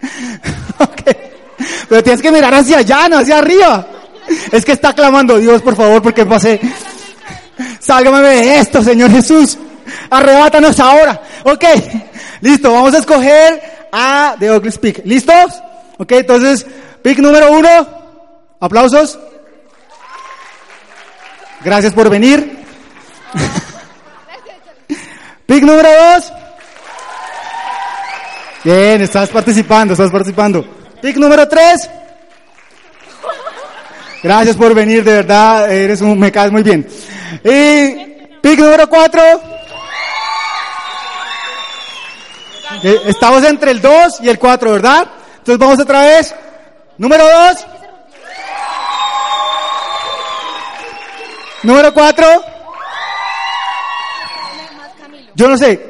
Ok. 0.78 1.02
Pero 1.90 2.02
tienes 2.02 2.22
que 2.22 2.30
mirar 2.32 2.54
hacia 2.54 2.78
allá, 2.78 3.06
no 3.10 3.18
hacia 3.18 3.36
arriba. 3.36 3.86
Es 4.50 4.64
que 4.64 4.72
está 4.72 4.94
clamando, 4.94 5.36
Dios, 5.38 5.60
por 5.60 5.76
favor, 5.76 6.00
porque 6.00 6.24
pasé. 6.24 6.58
Sálgame 7.80 8.20
de 8.20 8.58
esto, 8.60 8.82
Señor 8.82 9.10
Jesús. 9.10 9.58
Arrebátanos 10.08 10.80
ahora. 10.80 11.20
Ok. 11.44 11.64
Listo, 12.40 12.72
vamos 12.72 12.94
a 12.94 12.98
escoger 12.98 13.60
a 13.92 14.36
The 14.38 14.52
Ugly 14.52 14.72
Speak. 14.72 15.02
¿Listos? 15.04 15.60
Ok, 15.98 16.12
entonces, 16.12 16.64
pick 17.02 17.18
número 17.18 17.52
uno. 17.52 17.68
Aplausos. 18.60 19.18
Gracias 21.62 21.92
por 21.92 22.08
venir. 22.08 22.58
pick 25.46 25.62
número 25.62 25.88
dos. 25.88 26.32
Bien, 28.64 29.00
estás 29.02 29.28
participando, 29.28 29.94
estás 29.94 30.10
participando. 30.10 30.64
Pick 31.02 31.16
número 31.16 31.46
tres. 31.48 31.88
Gracias 34.22 34.56
por 34.56 34.74
venir, 34.74 35.02
de 35.02 35.14
verdad, 35.14 35.72
eres 35.72 36.00
un, 36.02 36.18
me 36.18 36.30
caes 36.30 36.52
muy 36.52 36.62
bien. 36.62 36.86
Y 37.44 38.38
pick 38.40 38.58
número 38.58 38.88
cuatro. 38.88 39.22
Eh, 42.82 43.00
Estamos 43.06 43.44
entre 43.44 43.72
el 43.72 43.80
2 43.80 44.20
y 44.22 44.28
el 44.28 44.38
4, 44.38 44.72
¿verdad? 44.72 45.06
Entonces 45.38 45.58
vamos 45.58 45.80
otra 45.80 46.02
vez. 46.02 46.34
Número 46.96 47.24
2. 47.24 47.66
Número 51.62 51.92
4. 51.92 52.26
Yo 55.34 55.48
no 55.48 55.56
sé, 55.56 55.80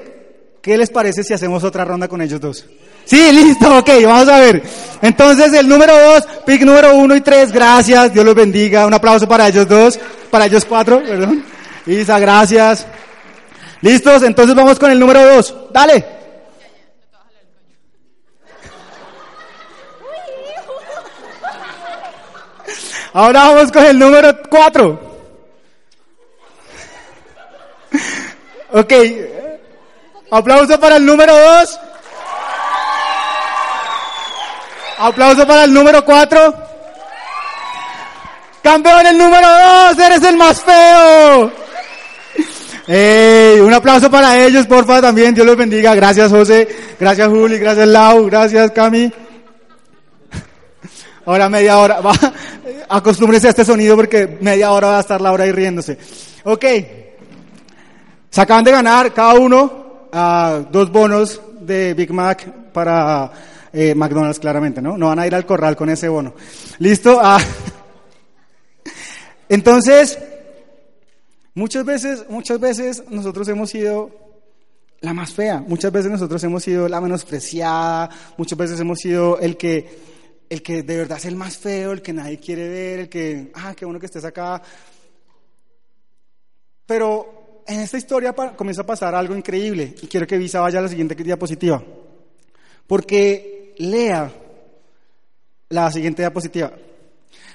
¿qué 0.61 0.77
les 0.77 0.91
parece 0.91 1.25
si 1.25 1.35
hacemos 1.35 1.65
otra 1.65 1.85
ronda 1.85 2.09
con 2.09 2.21
ellos 2.21 2.41
dos? 2.41 2.67
Sí, 3.05 3.33
listo, 3.33 3.79
ok, 3.79 3.89
vamos 4.05 4.29
a 4.29 4.39
ver. 4.39 4.63
Entonces 5.03 5.53
el 5.55 5.69
número 5.69 5.99
2, 5.99 6.29
pick 6.47 6.63
número 6.63 6.95
1 6.95 7.17
y 7.17 7.21
3, 7.21 7.51
gracias, 7.51 8.13
Dios 8.13 8.25
los 8.25 8.35
bendiga. 8.35 8.87
Un 8.87 8.95
aplauso 8.95 9.27
para 9.27 9.49
ellos 9.49 9.67
dos, 9.67 9.99
para 10.31 10.47
ellos 10.47 10.65
cuatro, 10.65 11.03
perdón. 11.03 11.45
Isa, 11.87 12.19
gracias. 12.19 12.87
¿Listos? 13.81 14.23
Entonces 14.23 14.55
vamos 14.55 14.79
con 14.79 14.91
el 14.91 15.01
número 15.01 15.35
2. 15.35 15.55
Dale. 15.73 16.05
Ahora 23.13 23.49
vamos 23.49 23.73
con 23.73 23.85
el 23.85 23.99
número 23.99 24.39
4. 24.49 25.10
Ok. 28.73 28.93
Aplauso 30.31 30.79
para 30.79 30.97
el 30.97 31.05
número 31.05 31.37
2. 31.37 31.81
Aplauso 34.99 35.47
para 35.47 35.65
el 35.65 35.73
número 35.73 36.05
4. 36.05 36.55
Campeón 38.63 39.07
el 39.07 39.17
número 39.17 39.49
2, 39.89 39.99
eres 39.99 40.23
el 40.23 40.37
más 40.37 40.61
feo. 40.61 41.51
Ey, 42.87 43.61
un 43.61 43.73
aplauso 43.73 44.11
para 44.11 44.45
ellos, 44.45 44.67
porfa, 44.67 45.01
también. 45.01 45.35
Dios 45.35 45.47
los 45.47 45.57
bendiga. 45.57 45.95
Gracias, 45.95 46.31
José. 46.31 46.69
Gracias, 46.99 47.29
Juli. 47.29 47.59
Gracias, 47.59 47.89
Lau. 47.89 48.27
Gracias, 48.27 48.71
Cami. 48.73 49.11
Ahora 51.25 51.49
media 51.49 51.79
hora. 51.79 52.01
Va, 52.01 52.13
acostúmbrese 52.89 53.47
a 53.47 53.51
este 53.51 53.65
sonido 53.65 53.97
porque 53.97 54.39
media 54.41 54.73
hora 54.73 54.89
va 54.89 54.97
a 54.99 55.01
estar 55.01 55.21
Laura 55.21 55.45
ahí 55.45 55.53
riéndose. 55.53 55.99
Ok. 56.45 56.65
Se 58.31 58.41
acaban 58.41 58.65
de 58.65 58.71
ganar 58.71 59.13
cada 59.13 59.35
uno 59.35 60.09
ah, 60.13 60.63
dos 60.71 60.91
bonos 60.91 61.41
de 61.61 61.95
Big 61.95 62.13
Mac 62.13 62.71
para 62.73 63.31
eh, 63.73 63.95
McDonald's, 63.95 64.39
claramente, 64.39 64.81
¿no? 64.81 64.97
No 64.97 65.09
van 65.09 65.19
a 65.19 65.27
ir 65.27 65.35
al 65.35 65.45
corral 65.45 65.77
con 65.77 65.91
ese 65.91 66.09
bono. 66.09 66.35
¿Listo? 66.79 67.19
Ah. 67.21 67.41
Entonces, 69.49 70.17
muchas 71.55 71.85
veces, 71.85 72.25
muchas 72.29 72.61
veces 72.61 73.03
nosotros 73.11 73.49
hemos 73.49 73.71
sido 73.71 74.11
la 75.01 75.13
más 75.13 75.35
fea. 75.35 75.65
Muchas 75.67 75.91
veces 75.91 76.13
nosotros 76.13 76.43
hemos 76.45 76.63
sido 76.63 76.89
la 76.89 77.01
menospreciada. 77.01 78.11
Muchas 78.37 78.57
veces 78.57 78.79
hemos 78.79 79.01
sido 79.01 79.41
el 79.41 79.57
que, 79.57 79.99
el 80.49 80.63
que 80.63 80.85
de 80.85 80.97
verdad 80.97 81.19
es 81.19 81.25
el 81.25 81.35
más 81.35 81.59
feo, 81.59 81.91
el 81.91 82.03
que 82.03 82.13
nadie 82.13 82.39
quiere 82.39 82.69
ver, 82.69 83.01
el 83.01 83.09
que, 83.09 83.51
ah, 83.55 83.75
qué 83.77 83.85
bueno 83.85 83.99
que 83.99 84.07
estés 84.07 84.25
acá. 84.25 84.63
Pero 86.87 87.40
en 87.67 87.81
esta 87.81 87.99
historia 87.99 88.33
comienza 88.33 88.83
a 88.83 88.87
pasar 88.87 89.15
algo 89.15 89.37
increíble 89.37 89.95
y 90.03 90.07
quiero 90.07 90.27
que 90.27 90.39
Visa 90.39 90.61
vaya 90.61 90.79
a 90.79 90.83
la 90.83 90.89
siguiente 90.89 91.15
diapositiva. 91.15 91.83
Porque 92.87 93.75
Lea, 93.79 94.33
la 95.69 95.91
siguiente 95.91 96.23
diapositiva, 96.23 96.73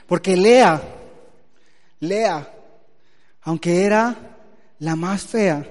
porque 0.08 0.38
Lea, 0.38 0.82
Lea, 2.00 2.54
aunque 3.42 3.84
era 3.84 4.16
la 4.80 4.96
más 4.96 5.24
fea, 5.24 5.66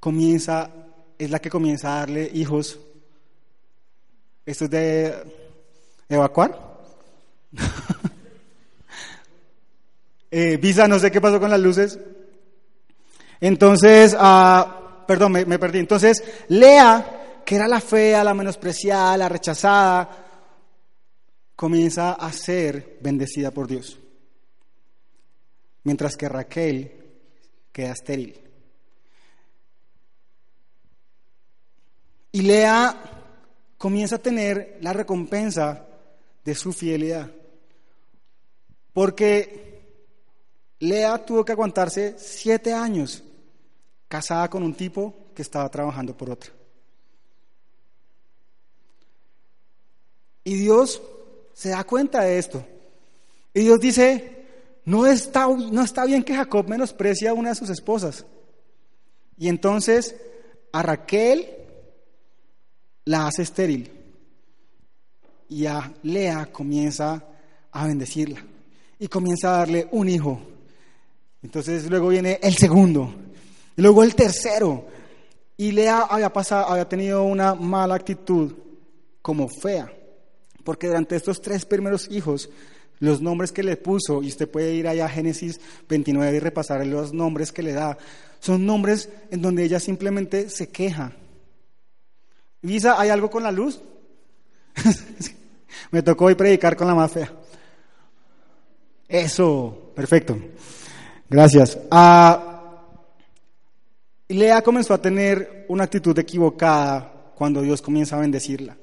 comienza, 0.00 0.70
es 1.18 1.30
la 1.30 1.38
que 1.38 1.50
comienza 1.50 1.94
a 1.96 2.00
darle 2.00 2.30
hijos. 2.32 2.78
¿Esto 4.44 4.64
es 4.64 4.70
de 4.70 5.14
evacuar? 6.08 6.76
eh, 10.30 10.56
Visa, 10.58 10.86
no 10.88 10.98
sé 10.98 11.10
qué 11.10 11.20
pasó 11.20 11.40
con 11.40 11.50
las 11.50 11.60
luces. 11.60 11.98
Entonces, 13.40 14.16
ah, 14.18 15.04
perdón, 15.06 15.32
me, 15.32 15.44
me 15.44 15.58
perdí. 15.58 15.78
Entonces, 15.78 16.22
Lea, 16.48 17.42
que 17.44 17.54
era 17.54 17.68
la 17.68 17.80
fea, 17.80 18.24
la 18.24 18.34
menospreciada, 18.34 19.16
la 19.16 19.28
rechazada, 19.28 20.26
comienza 21.54 22.12
a 22.12 22.32
ser 22.32 22.98
bendecida 23.00 23.50
por 23.50 23.66
Dios. 23.66 23.98
Mientras 25.84 26.16
que 26.16 26.28
Raquel 26.28 26.92
queda 27.72 27.92
estéril. 27.92 28.40
Y 32.32 32.42
Lea 32.42 32.94
comienza 33.78 34.16
a 34.16 34.22
tener 34.22 34.78
la 34.80 34.92
recompensa 34.92 35.86
de 36.44 36.54
su 36.54 36.72
fidelidad. 36.72 37.30
Porque 38.92 39.80
Lea 40.80 41.24
tuvo 41.24 41.44
que 41.44 41.52
aguantarse 41.52 42.16
siete 42.18 42.72
años 42.74 43.22
casada 44.16 44.48
con 44.48 44.62
un 44.62 44.72
tipo 44.72 45.14
que 45.34 45.42
estaba 45.42 45.68
trabajando 45.68 46.16
por 46.16 46.30
otra. 46.30 46.50
Y 50.42 50.54
Dios 50.54 51.02
se 51.52 51.68
da 51.68 51.84
cuenta 51.84 52.22
de 52.22 52.38
esto. 52.38 52.64
Y 53.52 53.60
Dios 53.60 53.78
dice, 53.78 54.46
no 54.86 55.06
está, 55.06 55.48
no 55.48 55.82
está 55.82 56.06
bien 56.06 56.22
que 56.22 56.34
Jacob 56.34 56.66
menosprecie 56.66 57.28
a 57.28 57.34
una 57.34 57.50
de 57.50 57.56
sus 57.56 57.68
esposas. 57.68 58.24
Y 59.36 59.48
entonces 59.48 60.16
a 60.72 60.82
Raquel 60.82 61.46
la 63.04 63.26
hace 63.26 63.42
estéril. 63.42 63.92
Y 65.50 65.66
a 65.66 65.92
Lea 66.04 66.48
comienza 66.50 67.22
a 67.70 67.86
bendecirla. 67.86 68.42
Y 68.98 69.08
comienza 69.08 69.48
a 69.50 69.58
darle 69.58 69.86
un 69.90 70.08
hijo. 70.08 70.40
Entonces 71.42 71.90
luego 71.90 72.08
viene 72.08 72.40
el 72.42 72.56
segundo. 72.56 73.25
Y 73.76 73.82
luego 73.82 74.02
el 74.02 74.14
tercero. 74.14 74.86
Y 75.56 75.72
Lea 75.72 76.00
había, 76.02 76.32
pasado, 76.32 76.68
había 76.68 76.88
tenido 76.88 77.22
una 77.22 77.54
mala 77.54 77.94
actitud 77.94 78.52
como 79.22 79.48
fea. 79.48 79.92
Porque 80.64 80.86
durante 80.86 81.16
estos 81.16 81.40
tres 81.40 81.64
primeros 81.64 82.10
hijos, 82.10 82.50
los 82.98 83.20
nombres 83.20 83.52
que 83.52 83.62
le 83.62 83.76
puso, 83.76 84.22
y 84.22 84.28
usted 84.28 84.48
puede 84.48 84.74
ir 84.74 84.88
allá 84.88 85.06
a 85.06 85.10
Génesis 85.10 85.60
29 85.88 86.36
y 86.36 86.40
repasar 86.40 86.84
los 86.86 87.12
nombres 87.12 87.52
que 87.52 87.62
le 87.62 87.72
da, 87.72 87.96
son 88.40 88.66
nombres 88.66 89.08
en 89.30 89.42
donde 89.42 89.64
ella 89.64 89.80
simplemente 89.80 90.50
se 90.50 90.68
queja. 90.68 91.12
Visa, 92.62 93.00
¿hay 93.00 93.10
algo 93.10 93.30
con 93.30 93.42
la 93.42 93.52
luz? 93.52 93.80
Me 95.90 96.02
tocó 96.02 96.26
hoy 96.26 96.34
predicar 96.34 96.76
con 96.76 96.86
la 96.86 96.94
más 96.94 97.12
fea. 97.12 97.32
Eso, 99.08 99.92
perfecto. 99.94 100.36
Gracias. 101.28 101.78
Ah, 101.90 102.55
Lea 104.28 104.62
comenzó 104.62 104.94
a 104.94 105.02
tener 105.02 105.66
una 105.68 105.84
actitud 105.84 106.18
equivocada 106.18 107.32
cuando 107.36 107.62
Dios 107.62 107.80
comienza 107.80 108.16
a 108.16 108.20
bendecirla. 108.20 108.76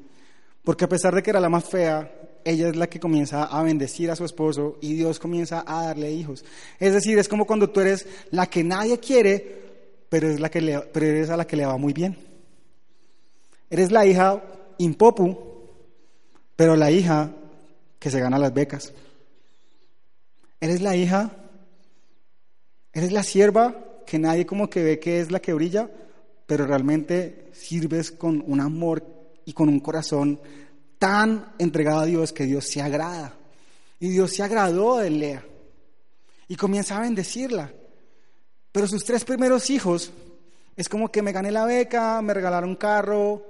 Porque 0.63 0.85
a 0.85 0.89
pesar 0.89 1.13
de 1.13 1.21
que 1.21 1.31
era 1.31 1.41
la 1.41 1.49
más 1.49 1.65
fea, 1.65 2.39
ella 2.45 2.69
es 2.69 2.75
la 2.75 2.87
que 2.87 2.99
comienza 2.99 3.43
a 3.45 3.63
bendecir 3.63 4.09
a 4.09 4.15
su 4.15 4.23
esposo 4.23 4.77
y 4.81 4.93
Dios 4.93 5.19
comienza 5.19 5.63
a 5.67 5.87
darle 5.87 6.11
hijos. 6.11 6.45
Es 6.79 6.93
decir, 6.93 7.17
es 7.17 7.27
como 7.27 7.45
cuando 7.45 7.69
tú 7.69 7.81
eres 7.81 8.05
la 8.31 8.47
que 8.47 8.63
nadie 8.63 8.99
quiere, 8.99 9.61
pero, 10.09 10.29
es 10.29 10.39
la 10.39 10.49
que 10.49 10.61
le, 10.61 10.79
pero 10.79 11.05
eres 11.05 11.29
a 11.29 11.37
la 11.37 11.45
que 11.45 11.57
le 11.57 11.65
va 11.65 11.77
muy 11.77 11.91
bien. 11.91 12.17
Eres 13.69 13.91
la 13.91 14.05
hija 14.05 14.41
impopu, 14.77 15.37
pero 16.55 16.75
la 16.75 16.91
hija 16.91 17.31
que 17.99 18.09
se 18.09 18.19
gana 18.19 18.37
las 18.37 18.53
becas. 18.53 18.93
Eres 20.61 20.81
la 20.81 20.95
hija, 20.95 21.31
eres 22.93 23.11
la 23.11 23.23
sierva 23.23 23.92
que 24.05 24.19
nadie 24.19 24.45
como 24.45 24.69
que 24.69 24.83
ve 24.83 24.99
que 24.99 25.19
es 25.19 25.31
la 25.31 25.41
que 25.41 25.53
brilla, 25.53 25.89
pero 26.45 26.65
realmente 26.65 27.49
sirves 27.53 28.11
con 28.11 28.43
un 28.45 28.59
amor 28.59 29.05
y 29.45 29.53
con 29.53 29.69
un 29.69 29.79
corazón 29.79 30.39
tan 30.99 31.53
entregado 31.57 32.01
a 32.01 32.05
Dios 32.05 32.31
que 32.31 32.45
Dios 32.45 32.67
se 32.67 32.81
agrada. 32.81 33.35
Y 33.99 34.09
Dios 34.09 34.31
se 34.33 34.43
agradó 34.43 34.97
de 34.97 35.09
Lea 35.09 35.45
y 36.47 36.55
comienza 36.55 36.97
a 36.97 37.01
bendecirla. 37.01 37.71
Pero 38.71 38.87
sus 38.87 39.03
tres 39.03 39.23
primeros 39.23 39.69
hijos 39.69 40.11
es 40.75 40.89
como 40.89 41.11
que 41.11 41.21
me 41.21 41.31
gané 41.31 41.51
la 41.51 41.65
beca, 41.65 42.21
me 42.21 42.33
regalaron 42.33 42.71
un 42.71 42.75
carro, 42.75 43.45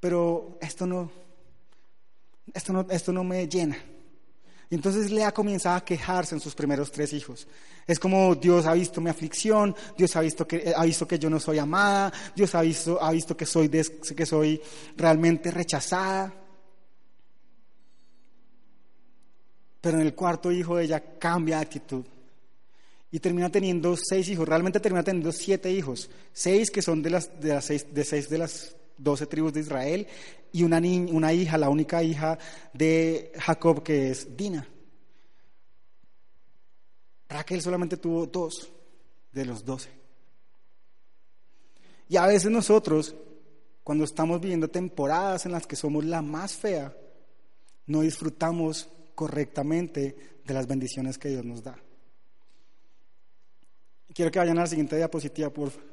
pero 0.00 0.58
esto 0.60 0.86
no, 0.86 1.10
esto 2.54 2.72
no, 2.72 2.86
esto 2.90 3.12
no 3.12 3.24
me 3.24 3.48
llena. 3.48 3.76
Y 4.72 4.76
entonces 4.76 5.10
Lea 5.10 5.32
comienza 5.32 5.76
a 5.76 5.84
quejarse 5.84 6.34
en 6.34 6.40
sus 6.40 6.54
primeros 6.54 6.90
tres 6.90 7.12
hijos. 7.12 7.46
Es 7.86 7.98
como 7.98 8.34
Dios 8.34 8.64
ha 8.64 8.72
visto 8.72 9.02
mi 9.02 9.10
aflicción, 9.10 9.76
Dios 9.98 10.16
ha 10.16 10.22
visto 10.22 10.48
que, 10.48 10.72
ha 10.74 10.82
visto 10.86 11.06
que 11.06 11.18
yo 11.18 11.28
no 11.28 11.38
soy 11.38 11.58
amada, 11.58 12.10
Dios 12.34 12.54
ha 12.54 12.62
visto, 12.62 12.98
ha 12.98 13.12
visto 13.12 13.36
que, 13.36 13.44
soy 13.44 13.68
que 13.68 14.24
soy 14.24 14.58
realmente 14.96 15.50
rechazada. 15.50 16.32
Pero 19.82 19.98
en 19.98 20.06
el 20.06 20.14
cuarto 20.14 20.50
hijo 20.50 20.78
ella 20.78 21.18
cambia 21.18 21.56
de 21.56 21.62
actitud 21.64 22.06
y 23.10 23.20
termina 23.20 23.50
teniendo 23.50 23.94
seis 23.94 24.26
hijos. 24.30 24.48
Realmente 24.48 24.80
termina 24.80 25.02
teniendo 25.04 25.32
siete 25.32 25.70
hijos. 25.70 26.08
Seis 26.32 26.70
que 26.70 26.80
son 26.80 27.02
de 27.02 27.10
las, 27.10 27.30
de 27.38 28.04
seis 28.04 28.30
de 28.30 28.38
las 28.38 28.74
doce 28.96 29.26
tribus 29.26 29.52
de 29.52 29.60
Israel 29.60 30.06
y 30.52 30.62
una, 30.62 30.78
una 30.78 31.32
hija, 31.32 31.58
la 31.58 31.70
única 31.70 32.02
hija 32.02 32.38
de 32.72 33.32
Jacob 33.38 33.82
que 33.82 34.10
es 34.10 34.36
Dina. 34.36 34.66
Raquel 37.28 37.62
solamente 37.62 37.96
tuvo 37.96 38.26
dos 38.26 38.70
de 39.32 39.44
los 39.46 39.64
doce. 39.64 39.88
Y 42.08 42.16
a 42.16 42.26
veces 42.26 42.50
nosotros, 42.50 43.14
cuando 43.82 44.04
estamos 44.04 44.40
viviendo 44.40 44.68
temporadas 44.68 45.46
en 45.46 45.52
las 45.52 45.66
que 45.66 45.76
somos 45.76 46.04
la 46.04 46.20
más 46.20 46.54
fea, 46.54 46.94
no 47.86 48.02
disfrutamos 48.02 48.88
correctamente 49.14 50.16
de 50.44 50.54
las 50.54 50.66
bendiciones 50.66 51.16
que 51.16 51.30
Dios 51.30 51.44
nos 51.44 51.62
da. 51.62 51.78
Quiero 54.14 54.30
que 54.30 54.38
vayan 54.38 54.58
a 54.58 54.62
la 54.62 54.66
siguiente 54.66 54.96
diapositiva, 54.96 55.48
por 55.48 55.70
favor. 55.70 55.91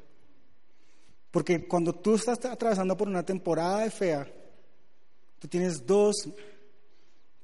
Porque 1.30 1.66
cuando 1.66 1.94
tú 1.94 2.14
estás 2.14 2.44
atravesando 2.44 2.96
por 2.96 3.08
una 3.08 3.24
temporada 3.24 3.80
de 3.80 3.90
fea, 3.90 4.26
tú 5.38 5.48
tienes 5.48 5.86
dos 5.86 6.28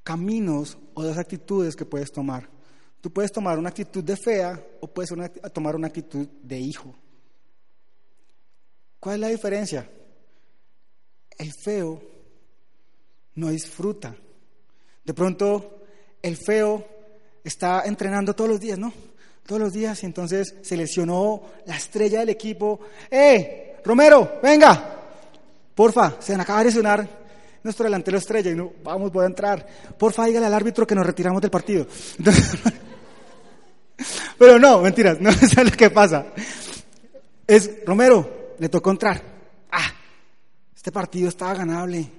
caminos 0.03 0.77
o 0.95 1.03
dos 1.03 1.19
actitudes 1.19 1.77
que 1.77 1.85
puedes 1.85 2.13
tomar. 2.13 2.49
Tú 3.01 3.13
puedes 3.13 3.31
tomar 3.31 3.59
una 3.59 3.69
actitud 3.69 4.03
de 4.03 4.17
fea 4.17 4.65
o 4.81 4.89
puedes 4.89 5.13
tomar 5.53 5.77
una 5.77 5.87
actitud 5.87 6.27
de 6.43 6.59
hijo. 6.59 6.95
¿Cuál 8.99 9.17
es 9.17 9.21
la 9.21 9.29
diferencia? 9.29 9.91
El 11.39 11.53
feo 11.53 12.03
no 13.35 13.49
disfruta. 13.51 14.17
De 15.05 15.15
pronto, 15.15 15.83
el 16.23 16.37
feo 16.37 16.85
está 17.45 17.83
entrenando 17.85 18.35
todos 18.35 18.51
los 18.51 18.61
días, 18.61 18.79
¿no? 18.79 18.93
Todos 19.47 19.61
los 19.61 19.73
días 19.73 20.03
y 20.03 20.07
entonces 20.07 20.57
se 20.63 20.77
lesionó 20.77 21.43
la 21.67 21.77
estrella 21.77 22.21
del 22.21 22.31
equipo. 22.31 22.81
¡Eh! 23.11 23.66
Romero, 23.87 24.41
venga. 24.43 24.95
Porfa, 25.75 26.17
se 26.21 26.35
acaba 26.35 26.59
de 26.59 26.65
lesionar 26.67 27.09
nuestro 27.63 27.85
delantero 27.85 28.19
estrella 28.19 28.51
y 28.51 28.55
no, 28.55 28.73
vamos, 28.83 29.13
voy 29.13 29.25
a 29.25 29.29
entrar. 29.29 29.65
Porfa, 29.97 30.27
dígale 30.27 30.47
al 30.47 30.55
árbitro 30.55 30.87
que 30.87 30.95
nos 30.95 31.07
retiramos 31.07 31.41
del 31.41 31.51
partido. 31.51 31.87
pero 34.39 34.59
no, 34.59 34.81
mentiras, 34.81 35.21
no 35.21 35.31
es 35.43 35.57
lo 35.57 35.71
que 35.71 35.91
pasa. 35.91 36.27
Es, 37.47 37.85
Romero, 37.87 38.55
le 38.59 38.69
tocó 38.69 38.91
entrar. 38.91 39.23
Ah, 39.71 39.93
este 40.75 40.91
partido 40.91 41.29
estaba 41.29 41.55
ganable. 41.55 42.11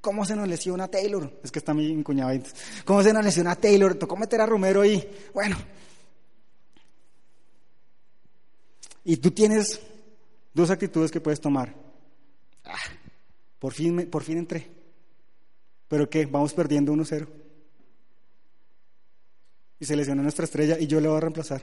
¿Cómo 0.00 0.24
se 0.24 0.34
nos 0.34 0.48
lesiona 0.48 0.88
Taylor? 0.88 1.38
Es 1.44 1.52
que 1.52 1.60
está 1.60 1.72
mi, 1.72 1.94
mi 1.94 2.02
cuñado 2.02 2.30
ahí. 2.30 2.42
¿Cómo 2.84 3.00
se 3.04 3.12
nos 3.12 3.24
lesiona 3.24 3.54
Taylor? 3.54 3.94
Tocó 3.94 4.16
meter 4.16 4.40
a 4.40 4.46
Romero 4.46 4.80
ahí. 4.80 5.08
Bueno. 5.32 5.56
Y 9.04 9.16
tú 9.18 9.30
tienes 9.30 9.80
Dos 10.54 10.70
actitudes 10.70 11.10
que 11.10 11.20
puedes 11.20 11.40
tomar. 11.40 11.74
Ah, 12.64 12.76
por, 13.58 13.72
fin, 13.72 14.08
por 14.10 14.22
fin 14.22 14.38
entré. 14.38 14.70
¿Pero 15.88 16.08
qué? 16.08 16.26
Vamos 16.26 16.52
perdiendo 16.52 16.92
1-0. 16.92 17.26
Y 19.80 19.84
se 19.84 19.96
lesiona 19.96 20.22
nuestra 20.22 20.44
estrella 20.44 20.78
y 20.78 20.86
yo 20.86 21.00
le 21.00 21.08
voy 21.08 21.16
a 21.16 21.20
reemplazar. 21.20 21.62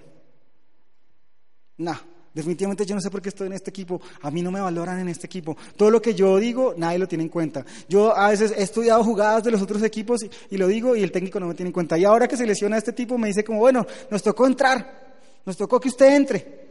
No, 1.77 1.95
definitivamente 2.33 2.85
yo 2.85 2.93
no 2.93 3.01
sé 3.01 3.09
por 3.09 3.21
qué 3.21 3.29
estoy 3.29 3.47
en 3.47 3.53
este 3.53 3.69
equipo. 3.69 4.01
A 4.21 4.29
mí 4.29 4.41
no 4.41 4.51
me 4.51 4.59
valoran 4.59 4.99
en 4.99 5.07
este 5.07 5.27
equipo. 5.27 5.55
Todo 5.77 5.89
lo 5.89 6.01
que 6.01 6.13
yo 6.13 6.37
digo, 6.37 6.73
nadie 6.75 6.99
lo 6.99 7.07
tiene 7.07 7.23
en 7.23 7.29
cuenta. 7.29 7.65
Yo 7.87 8.15
a 8.15 8.29
veces 8.29 8.53
he 8.57 8.63
estudiado 8.63 9.03
jugadas 9.03 9.43
de 9.43 9.51
los 9.51 9.61
otros 9.61 9.81
equipos 9.83 10.23
y, 10.23 10.29
y 10.49 10.57
lo 10.57 10.67
digo 10.67 10.95
y 10.95 11.03
el 11.03 11.11
técnico 11.11 11.39
no 11.39 11.47
me 11.47 11.53
tiene 11.53 11.69
en 11.69 11.73
cuenta. 11.73 11.97
Y 11.97 12.03
ahora 12.03 12.27
que 12.27 12.35
se 12.35 12.45
lesiona 12.45 12.77
este 12.77 12.91
tipo 12.91 13.17
me 13.17 13.29
dice 13.29 13.43
como, 13.43 13.59
bueno, 13.59 13.85
nos 14.11 14.21
tocó 14.21 14.45
entrar. 14.45 15.09
Nos 15.45 15.55
tocó 15.55 15.79
que 15.79 15.89
usted 15.89 16.15
entre. 16.15 16.68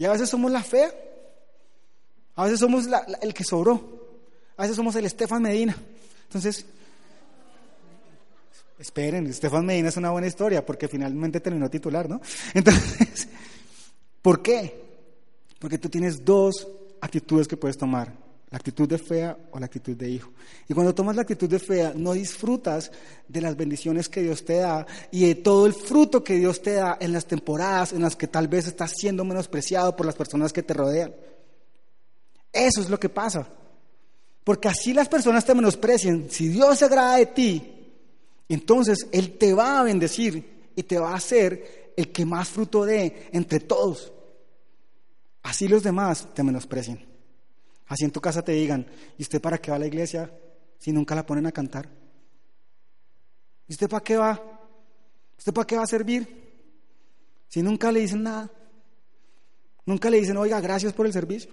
Y 0.00 0.06
a 0.06 0.12
veces 0.12 0.30
somos 0.30 0.50
la 0.50 0.62
fea. 0.62 0.90
A 2.34 2.44
veces 2.44 2.58
somos 2.58 2.88
el 3.20 3.34
que 3.34 3.44
sobró. 3.44 4.08
A 4.56 4.62
veces 4.62 4.74
somos 4.74 4.96
el 4.96 5.04
Estefan 5.04 5.42
Medina. 5.42 5.76
Entonces, 6.22 6.64
esperen, 8.78 9.26
Estefan 9.26 9.66
Medina 9.66 9.90
es 9.90 9.98
una 9.98 10.10
buena 10.10 10.26
historia 10.26 10.64
porque 10.64 10.88
finalmente 10.88 11.40
terminó 11.40 11.68
titular, 11.68 12.08
¿no? 12.08 12.18
Entonces, 12.54 13.28
¿por 14.22 14.40
qué? 14.40 14.82
Porque 15.58 15.76
tú 15.76 15.90
tienes 15.90 16.24
dos 16.24 16.66
actitudes 17.02 17.46
que 17.46 17.58
puedes 17.58 17.76
tomar 17.76 18.10
la 18.50 18.56
actitud 18.56 18.88
de 18.88 18.98
fea 18.98 19.36
o 19.52 19.60
la 19.60 19.66
actitud 19.66 19.96
de 19.96 20.10
hijo. 20.10 20.32
Y 20.68 20.74
cuando 20.74 20.94
tomas 20.94 21.14
la 21.14 21.22
actitud 21.22 21.48
de 21.48 21.60
fea, 21.60 21.92
no 21.94 22.12
disfrutas 22.14 22.90
de 23.28 23.40
las 23.40 23.56
bendiciones 23.56 24.08
que 24.08 24.22
Dios 24.22 24.44
te 24.44 24.56
da 24.56 24.86
y 25.12 25.26
de 25.26 25.36
todo 25.36 25.66
el 25.66 25.72
fruto 25.72 26.24
que 26.24 26.34
Dios 26.34 26.60
te 26.60 26.72
da 26.72 26.98
en 27.00 27.12
las 27.12 27.26
temporadas 27.26 27.92
en 27.92 28.02
las 28.02 28.16
que 28.16 28.26
tal 28.26 28.48
vez 28.48 28.66
estás 28.66 28.92
siendo 28.96 29.24
menospreciado 29.24 29.94
por 29.94 30.04
las 30.04 30.16
personas 30.16 30.52
que 30.52 30.64
te 30.64 30.74
rodean. 30.74 31.14
Eso 32.52 32.80
es 32.80 32.90
lo 32.90 32.98
que 32.98 33.08
pasa. 33.08 33.46
Porque 34.42 34.68
así 34.68 34.92
las 34.92 35.08
personas 35.08 35.44
te 35.44 35.54
menosprecien. 35.54 36.28
Si 36.28 36.48
Dios 36.48 36.78
se 36.78 36.86
agrada 36.86 37.16
de 37.18 37.26
ti, 37.26 37.92
entonces 38.48 39.06
Él 39.12 39.38
te 39.38 39.54
va 39.54 39.78
a 39.78 39.84
bendecir 39.84 40.72
y 40.74 40.82
te 40.82 40.98
va 40.98 41.12
a 41.12 41.16
hacer 41.16 41.92
el 41.96 42.10
que 42.10 42.24
más 42.24 42.48
fruto 42.48 42.84
dé 42.84 43.28
entre 43.32 43.60
todos. 43.60 44.12
Así 45.44 45.68
los 45.68 45.84
demás 45.84 46.26
te 46.34 46.42
menosprecien. 46.42 47.09
Así 47.90 48.04
en 48.04 48.12
tu 48.12 48.20
casa 48.20 48.40
te 48.42 48.52
digan, 48.52 48.86
¿y 49.18 49.22
usted 49.22 49.40
para 49.40 49.58
qué 49.58 49.72
va 49.72 49.76
a 49.76 49.80
la 49.80 49.88
iglesia 49.88 50.32
si 50.78 50.92
nunca 50.92 51.16
la 51.16 51.26
ponen 51.26 51.46
a 51.46 51.52
cantar? 51.52 51.88
¿Y 53.66 53.72
usted 53.72 53.88
para 53.88 54.04
qué 54.04 54.16
va? 54.16 54.40
¿Usted 55.36 55.52
para 55.52 55.66
qué 55.66 55.76
va 55.76 55.82
a 55.82 55.88
servir? 55.88 56.52
Si 57.48 57.60
nunca 57.62 57.90
le 57.90 57.98
dicen 57.98 58.22
nada. 58.22 58.48
Nunca 59.86 60.08
le 60.08 60.20
dicen, 60.20 60.36
oiga, 60.36 60.60
gracias 60.60 60.92
por 60.92 61.04
el 61.04 61.12
servicio. 61.12 61.50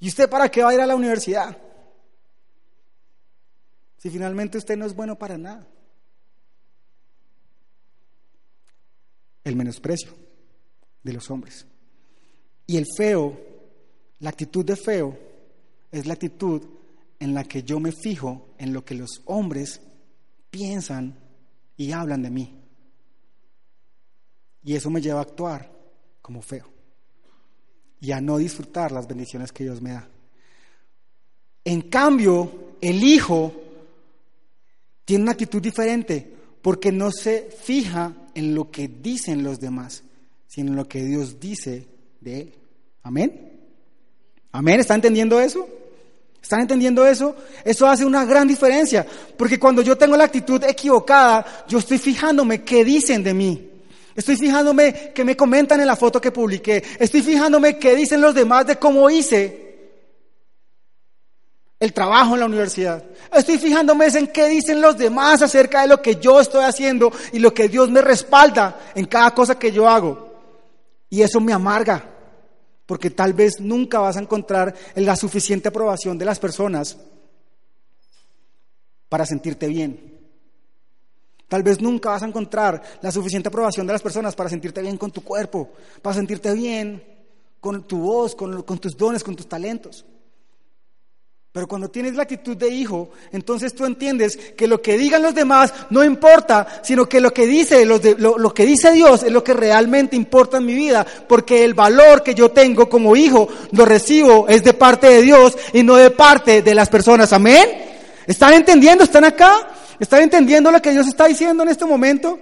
¿Y 0.00 0.08
usted 0.08 0.26
para 0.30 0.50
qué 0.50 0.62
va 0.62 0.70
a 0.70 0.74
ir 0.74 0.80
a 0.80 0.86
la 0.86 0.96
universidad? 0.96 1.58
Si 3.98 4.08
finalmente 4.08 4.56
usted 4.56 4.78
no 4.78 4.86
es 4.86 4.94
bueno 4.94 5.18
para 5.18 5.36
nada. 5.36 5.68
El 9.44 9.54
menosprecio 9.54 10.16
de 11.02 11.12
los 11.12 11.30
hombres. 11.30 11.66
Y 12.66 12.78
el 12.78 12.86
feo, 12.96 13.53
la 14.24 14.30
actitud 14.30 14.64
de 14.64 14.74
feo, 14.74 15.18
es 15.92 16.06
la 16.06 16.14
actitud 16.14 16.62
en 17.20 17.34
la 17.34 17.44
que 17.44 17.62
yo 17.62 17.78
me 17.78 17.92
fijo 17.92 18.54
en 18.56 18.72
lo 18.72 18.82
que 18.82 18.94
los 18.94 19.20
hombres 19.26 19.82
piensan 20.48 21.14
y 21.76 21.92
hablan 21.92 22.22
de 22.22 22.30
mí. 22.30 22.54
Y 24.62 24.76
eso 24.76 24.88
me 24.88 25.02
lleva 25.02 25.18
a 25.18 25.24
actuar 25.24 25.70
como 26.22 26.40
feo 26.40 26.64
y 28.00 28.12
a 28.12 28.20
no 28.22 28.38
disfrutar 28.38 28.92
las 28.92 29.06
bendiciones 29.06 29.52
que 29.52 29.64
Dios 29.64 29.82
me 29.82 29.92
da. 29.92 30.08
En 31.62 31.82
cambio, 31.82 32.76
el 32.80 33.04
hijo 33.04 33.52
tiene 35.04 35.24
una 35.24 35.32
actitud 35.32 35.60
diferente 35.60 36.34
porque 36.62 36.90
no 36.90 37.10
se 37.10 37.50
fija 37.50 38.30
en 38.34 38.54
lo 38.54 38.70
que 38.70 38.88
dicen 38.88 39.44
los 39.44 39.60
demás, 39.60 40.02
sino 40.46 40.70
en 40.70 40.76
lo 40.76 40.88
que 40.88 41.04
Dios 41.04 41.38
dice 41.38 41.86
de 42.22 42.40
él. 42.40 42.54
Amén. 43.02 43.53
Amén. 44.54 44.78
¿Está 44.78 44.94
entendiendo 44.94 45.40
eso? 45.40 45.68
¿Están 46.40 46.60
entendiendo 46.60 47.04
eso? 47.04 47.34
Eso 47.64 47.88
hace 47.88 48.04
una 48.04 48.24
gran 48.24 48.46
diferencia, 48.46 49.04
porque 49.36 49.58
cuando 49.58 49.82
yo 49.82 49.98
tengo 49.98 50.16
la 50.16 50.24
actitud 50.24 50.62
equivocada, 50.62 51.64
yo 51.66 51.80
estoy 51.80 51.98
fijándome 51.98 52.62
qué 52.62 52.84
dicen 52.84 53.24
de 53.24 53.34
mí. 53.34 53.68
Estoy 54.14 54.36
fijándome 54.36 55.10
que 55.12 55.24
me 55.24 55.36
comentan 55.36 55.80
en 55.80 55.88
la 55.88 55.96
foto 55.96 56.20
que 56.20 56.30
publiqué. 56.30 56.84
Estoy 57.00 57.22
fijándome 57.22 57.78
qué 57.78 57.96
dicen 57.96 58.20
los 58.20 58.32
demás 58.32 58.64
de 58.64 58.76
cómo 58.76 59.10
hice 59.10 59.64
el 61.80 61.92
trabajo 61.92 62.34
en 62.34 62.40
la 62.40 62.46
universidad. 62.46 63.02
Estoy 63.32 63.58
fijándome 63.58 64.06
en 64.06 64.28
qué 64.28 64.48
dicen 64.48 64.80
los 64.80 64.96
demás 64.96 65.42
acerca 65.42 65.82
de 65.82 65.88
lo 65.88 66.00
que 66.00 66.14
yo 66.16 66.40
estoy 66.40 66.62
haciendo 66.62 67.12
y 67.32 67.40
lo 67.40 67.52
que 67.52 67.68
Dios 67.68 67.90
me 67.90 68.02
respalda 68.02 68.92
en 68.94 69.06
cada 69.06 69.32
cosa 69.32 69.58
que 69.58 69.72
yo 69.72 69.88
hago. 69.88 70.32
Y 71.10 71.22
eso 71.22 71.40
me 71.40 71.52
amarga, 71.52 72.13
porque 72.86 73.10
tal 73.10 73.32
vez 73.32 73.60
nunca 73.60 73.98
vas 73.98 74.16
a 74.16 74.20
encontrar 74.20 74.74
la 74.94 75.16
suficiente 75.16 75.68
aprobación 75.68 76.18
de 76.18 76.24
las 76.24 76.38
personas 76.38 76.96
para 79.08 79.26
sentirte 79.26 79.66
bien. 79.68 80.12
Tal 81.48 81.62
vez 81.62 81.80
nunca 81.80 82.10
vas 82.10 82.22
a 82.22 82.26
encontrar 82.26 82.82
la 83.00 83.12
suficiente 83.12 83.48
aprobación 83.48 83.86
de 83.86 83.92
las 83.92 84.02
personas 84.02 84.34
para 84.34 84.50
sentirte 84.50 84.82
bien 84.82 84.96
con 84.96 85.10
tu 85.10 85.22
cuerpo, 85.22 85.70
para 86.02 86.16
sentirte 86.16 86.52
bien 86.52 87.02
con 87.60 87.86
tu 87.86 87.98
voz, 87.98 88.34
con, 88.34 88.64
tus 88.80 88.96
dones, 88.96 89.22
con 89.22 89.36
tus 89.36 89.48
talentos. 89.48 90.04
Pero 91.54 91.68
cuando 91.68 91.88
tienes 91.88 92.16
la 92.16 92.24
actitud 92.24 92.56
de 92.56 92.68
hijo, 92.68 93.10
entonces 93.30 93.76
tú 93.76 93.84
entiendes 93.84 94.36
que 94.56 94.66
lo 94.66 94.82
que 94.82 94.98
digan 94.98 95.22
los 95.22 95.36
demás 95.36 95.72
no 95.88 96.02
importa, 96.02 96.66
sino 96.82 97.08
que 97.08 97.20
lo 97.20 97.32
que 97.32 97.46
dice, 97.46 97.86
lo, 97.86 98.00
lo, 98.18 98.52
que 98.52 98.66
dice 98.66 98.90
Dios 98.90 99.22
es 99.22 99.30
lo 99.30 99.44
que 99.44 99.54
realmente 99.54 100.16
importa 100.16 100.56
en 100.56 100.66
mi 100.66 100.74
vida, 100.74 101.06
porque 101.28 101.62
el 101.62 101.72
valor 101.72 102.24
que 102.24 102.34
yo 102.34 102.50
tengo 102.50 102.88
como 102.88 103.14
hijo 103.14 103.46
lo 103.70 103.84
recibo 103.84 104.48
es 104.48 104.64
de 104.64 104.74
parte 104.74 105.06
de 105.06 105.22
Dios 105.22 105.56
y 105.72 105.84
no 105.84 105.94
de 105.94 106.10
parte 106.10 106.60
de 106.60 106.74
las 106.74 106.88
personas. 106.88 107.32
Amén. 107.32 107.68
¿Están 108.26 108.54
entendiendo? 108.54 109.04
¿Están 109.04 109.24
acá? 109.24 109.54
¿Están 110.00 110.22
entendiendo 110.22 110.72
lo 110.72 110.82
que 110.82 110.90
Dios 110.90 111.06
está 111.06 111.26
diciendo 111.26 111.62
en 111.62 111.68
este 111.68 111.84
momento? 111.84 112.36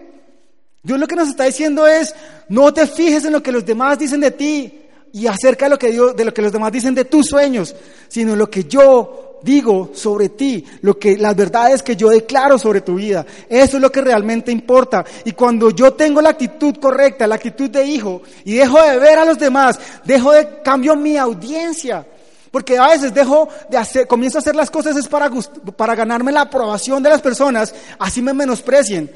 Dios 0.83 0.99
lo 0.99 1.07
que 1.07 1.17
nos 1.17 1.29
está 1.29 1.45
diciendo 1.45 1.87
es, 1.87 2.15
no 2.49 2.73
te 2.73 2.87
fijes 2.87 3.27
en 3.27 3.33
lo 3.35 3.43
que 3.43 3.53
los 3.53 3.67
demás 3.67 3.99
dicen 3.99 4.23
de 4.23 4.31
ti 4.31 4.82
y 5.13 5.27
acerca 5.27 5.67
de 5.67 5.71
lo 5.71 5.79
que, 5.79 5.91
Dios, 5.91 6.17
de 6.17 6.25
lo 6.25 6.33
que 6.33 6.43
los 6.43 6.53
demás 6.53 6.73
dicen 6.73 6.95
de 6.95 7.05
tus 7.05 7.27
sueños, 7.27 7.75
sino 8.09 8.35
lo 8.35 8.51
que 8.51 8.65
yo 8.65 9.39
digo 9.43 9.91
sobre 9.95 10.31
ti, 10.31 10.65
lo 10.83 10.99
que 10.99 11.17
las 11.19 11.37
verdades 11.37 11.83
que 11.83 11.97
yo 11.97 12.09
declaro 12.09 12.59
sobre 12.59 12.81
tu 12.81 12.95
vida. 12.95 13.27
Eso 13.49 13.77
es 13.77 13.83
lo 13.83 13.93
que 13.93 14.01
realmente 14.01 14.51
importa. 14.51 15.05
Y 15.25 15.33
cuando 15.33 15.71
yo 15.71 15.93
tengo 15.95 16.23
la 16.23 16.31
actitud 16.31 16.77
correcta, 16.77 17.27
la 17.27 17.35
actitud 17.35 17.69
de 17.69 17.85
hijo, 17.85 18.23
y 18.45 18.55
dejo 18.55 18.81
de 18.81 18.99
ver 18.99 19.19
a 19.19 19.25
los 19.25 19.39
demás, 19.39 19.79
dejo 20.05 20.33
de 20.33 20.63
cambio 20.63 20.97
mi 20.97 21.17
audiencia. 21.17 22.07
Porque 22.51 22.79
a 22.79 22.89
veces 22.89 23.15
dejo 23.15 23.49
de 23.71 23.79
hacer, 23.79 24.07
comienzo 24.07 24.39
a 24.39 24.41
hacer 24.41 24.55
las 24.55 24.71
cosas 24.71 24.97
es 24.97 25.09
para, 25.09 25.31
para 25.77 25.95
ganarme 25.95 26.33
la 26.33 26.43
aprobación 26.43 27.03
de 27.03 27.09
las 27.09 27.23
personas, 27.23 27.75
así 27.99 28.21
me 28.21 28.35
menosprecien. 28.35 29.11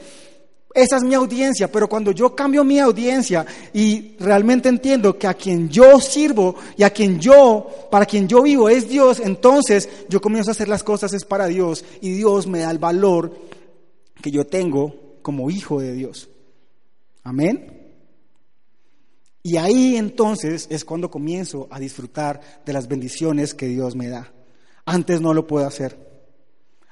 Esa 0.77 0.99
es 0.99 1.05
mi 1.05 1.15
audiencia, 1.15 1.73
pero 1.73 1.89
cuando 1.89 2.11
yo 2.11 2.35
cambio 2.35 2.63
mi 2.63 2.79
audiencia 2.79 3.47
y 3.73 4.15
realmente 4.19 4.69
entiendo 4.69 5.19
que 5.19 5.27
a 5.27 5.33
quien 5.33 5.71
yo 5.71 5.99
sirvo 5.99 6.55
y 6.77 6.83
a 6.83 6.91
quien 6.91 7.19
yo, 7.19 7.67
para 7.91 8.05
quien 8.05 8.29
yo 8.29 8.43
vivo 8.43 8.69
es 8.69 8.87
Dios, 8.87 9.19
entonces 9.21 9.89
yo 10.11 10.21
comienzo 10.21 10.51
a 10.51 10.53
hacer 10.53 10.69
las 10.69 10.83
cosas 10.83 11.15
es 11.15 11.25
para 11.25 11.47
Dios 11.47 11.83
y 12.03 12.11
Dios 12.11 12.47
me 12.47 12.59
da 12.59 12.71
el 12.71 12.79
valor 12.79 13.35
que 14.21 14.31
yo 14.31 14.47
tengo 14.47 15.17
como 15.23 15.51
hijo 15.51 15.81
de 15.81 15.95
Dios. 15.95 16.29
Amén. 17.23 17.95
Y 19.43 19.57
ahí 19.57 19.97
entonces 19.97 20.67
es 20.69 20.85
cuando 20.85 21.11
comienzo 21.11 21.69
a 21.71 21.81
disfrutar 21.81 22.61
de 22.67 22.75
las 22.75 22.87
bendiciones 22.87 23.55
que 23.55 23.67
Dios 23.67 23.97
me 23.97 24.11
da. 24.11 24.31
Antes 24.85 25.23
no 25.23 25.33
lo 25.33 25.47
puedo 25.47 25.67
hacer. 25.67 25.97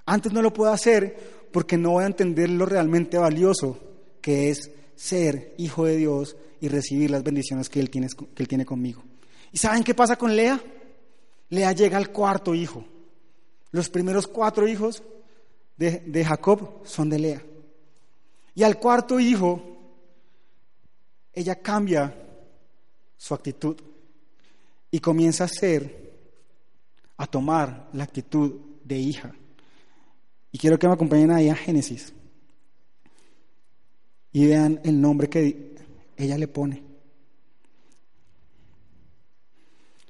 Antes 0.07 0.33
no 0.33 0.41
lo 0.41 0.55
puedo 0.55 0.73
hacer 0.73 1.34
porque 1.55 1.79
no 1.79 1.93
voy 1.93 2.03
a 2.03 2.09
entender 2.09 2.51
lo 2.51 2.67
realmente 2.67 3.17
valioso 3.17 3.79
que 4.21 4.51
es 4.51 4.73
ser 4.97 5.55
hijo 5.57 5.85
de 5.85 5.97
Dios 5.97 6.37
y 6.61 6.67
recibir 6.67 7.13
las 7.13 7.23
bendiciones 7.23 7.69
que 7.69 7.79
Él 7.79 7.91
tiene, 7.91 8.09
que 8.09 8.43
él 8.43 8.49
tiene 8.49 8.67
conmigo. 8.67 9.05
¿Y 9.53 9.59
saben 9.59 9.85
qué 9.85 9.95
pasa 9.95 10.17
con 10.17 10.35
Lea? 10.35 10.61
Lea 11.51 11.71
llega 11.71 11.97
al 11.97 12.11
cuarto 12.11 12.57
hijo. 12.57 12.85
Los 13.71 13.89
primeros 13.89 14.27
cuatro 14.27 14.67
hijos 14.67 15.05
de, 15.77 16.01
de 16.01 16.25
Jacob 16.25 16.85
son 16.85 17.09
de 17.09 17.21
Lea. 17.21 17.43
Y 18.57 18.65
al 18.65 18.81
cuarto 18.81 19.21
hijo, 19.21 19.63
ella 21.33 21.55
cambia 21.63 22.21
su 23.17 23.33
actitud 23.33 23.77
y 24.91 24.99
comienza 24.99 25.45
a 25.45 25.49
ser, 25.49 26.17
a 27.17 27.29
tomar 27.29 27.91
la 27.93 28.03
actitud 28.03 28.57
de 28.83 28.99
hija. 28.99 29.37
Y 30.55 30.59
quiero 30.59 30.79
que 30.79 30.87
me 30.87 30.95
acompañen 30.95 31.33
ahí 31.33 31.49
a 31.49 31.57
Génesis 31.57 32.13
y 34.31 34.47
vean 34.47 34.81
el 34.85 35.01
nombre 35.01 35.29
que 35.29 35.75
ella 36.17 36.39
le 36.39 36.47
pone. 36.47 36.81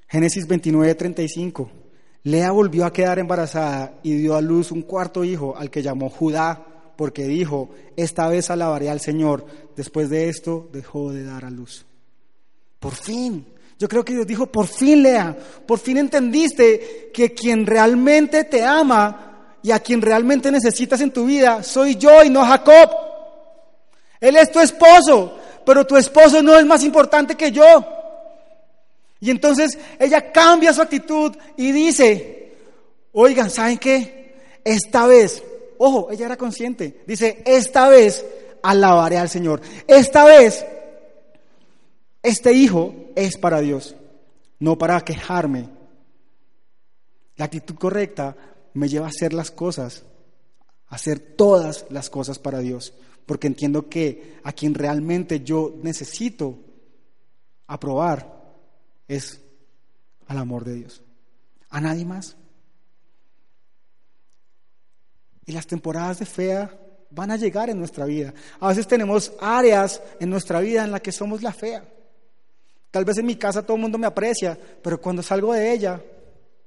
Génesis 0.07 0.47
29, 0.47 0.95
35. 0.97 1.71
Lea 2.25 2.51
volvió 2.51 2.85
a 2.85 2.93
quedar 2.93 3.19
embarazada 3.19 3.99
y 4.03 4.19
dio 4.19 4.37
a 4.37 4.43
luz 4.43 4.71
un 4.71 4.83
cuarto 4.83 5.25
hijo 5.25 5.57
al 5.57 5.71
que 5.71 5.83
llamó 5.83 6.11
Judá, 6.11 6.93
porque 6.95 7.25
dijo, 7.25 7.71
esta 7.97 8.29
vez 8.29 8.51
alabaré 8.51 8.91
al 8.91 9.01
Señor. 9.01 9.47
Después 9.75 10.11
de 10.11 10.29
esto 10.29 10.69
dejó 10.75 11.11
de 11.11 11.25
dar 11.25 11.47
a 11.47 11.51
luz. 11.51 11.87
Por 12.79 12.95
fin. 12.95 13.47
Yo 13.79 13.89
creo 13.89 14.05
que 14.05 14.13
Dios 14.13 14.27
dijo, 14.27 14.47
por 14.47 14.67
fin 14.67 15.03
Lea, 15.03 15.35
por 15.67 15.79
fin 15.79 15.97
entendiste 15.97 17.11
que 17.15 17.33
quien 17.33 17.65
realmente 17.65 18.45
te 18.45 18.63
ama 18.63 19.34
y 19.65 19.73
a 19.73 19.81
quien 19.81 20.03
realmente 20.03 20.53
necesitas 20.53 21.01
en 21.01 21.11
tu 21.11 21.25
vida 21.25 21.63
soy 21.63 21.97
yo 21.97 22.23
y 22.23 22.29
no 22.29 22.45
Jacob. 22.45 22.91
Él 24.21 24.37
es 24.37 24.53
tu 24.53 24.61
esposo, 24.61 25.39
pero 25.65 25.87
tu 25.87 25.97
esposo 25.97 26.43
no 26.43 26.55
es 26.59 26.67
más 26.67 26.85
importante 26.85 27.35
que 27.35 27.51
yo. 27.51 27.65
Y 29.21 29.31
entonces 29.31 29.79
ella 29.99 30.31
cambia 30.31 30.75
su 30.75 30.83
actitud 30.83 31.35
y 31.57 31.73
dice, 31.73 32.53
oigan, 33.13 33.49
¿saben 33.49 33.79
qué? 33.79 34.35
Esta 34.63 35.07
vez, 35.07 35.43
ojo, 35.79 36.09
ella 36.11 36.27
era 36.27 36.37
consciente, 36.37 37.03
dice, 37.07 37.43
esta 37.47 37.89
vez 37.89 38.23
alabaré 38.63 39.17
al 39.17 39.31
Señor. 39.31 39.63
Esta 39.87 40.27
vez 40.27 40.63
este 42.23 42.53
hijo 42.53 42.95
es 43.17 43.39
para 43.39 43.63
Dios, 43.63 43.97
no 44.59 44.77
para 44.77 45.01
quejarme. 45.01 45.71
La 47.37 47.47
actitud 47.47 47.77
correcta 47.77 48.37
me 48.75 48.89
lleva 48.89 49.07
a 49.07 49.11
hacer 49.11 49.33
las 49.33 49.51
cosas, 49.51 50.05
a 50.89 50.97
hacer 50.97 51.19
todas 51.19 51.87
las 51.91 52.11
cosas 52.11 52.39
para 52.39 52.59
Dios, 52.59 52.93
porque 53.25 53.47
entiendo 53.47 53.89
que 53.89 54.39
a 54.45 54.53
quien 54.53 54.75
realmente 54.75 55.41
yo 55.41 55.75
necesito 55.83 56.59
aprobar 57.67 58.45
es 59.09 59.41
al 60.27 60.39
amor 60.39 60.65
de 60.65 60.75
Dios. 60.75 61.03
a 61.71 61.81
nadie 61.81 62.05
más. 62.05 62.37
Y 65.45 65.51
las 65.51 65.67
temporadas 65.67 66.21
de 66.21 66.25
fea 66.25 66.71
van 67.11 67.33
a 67.33 67.37
llegar 67.37 67.69
en 67.69 67.79
nuestra 67.79 68.05
vida. 68.05 68.33
A 68.61 68.69
veces 68.69 68.87
tenemos 68.87 69.33
áreas 69.41 70.01
en 70.21 70.31
nuestra 70.31 70.61
vida 70.61 70.85
en 70.85 70.93
las 70.93 71.01
que 71.01 71.11
somos 71.11 71.43
la 71.43 71.53
fea. 71.53 71.85
Tal 72.93 73.05
vez 73.05 73.19
en 73.19 73.27
mi 73.27 73.35
casa 73.35 73.63
todo 73.63 73.77
el 73.77 73.83
mundo 73.83 73.99
me 73.99 74.07
aprecia, 74.07 74.57
pero 74.83 75.01
cuando 75.01 75.21
salgo 75.21 75.53
de 75.53 75.73
ella, 75.73 76.01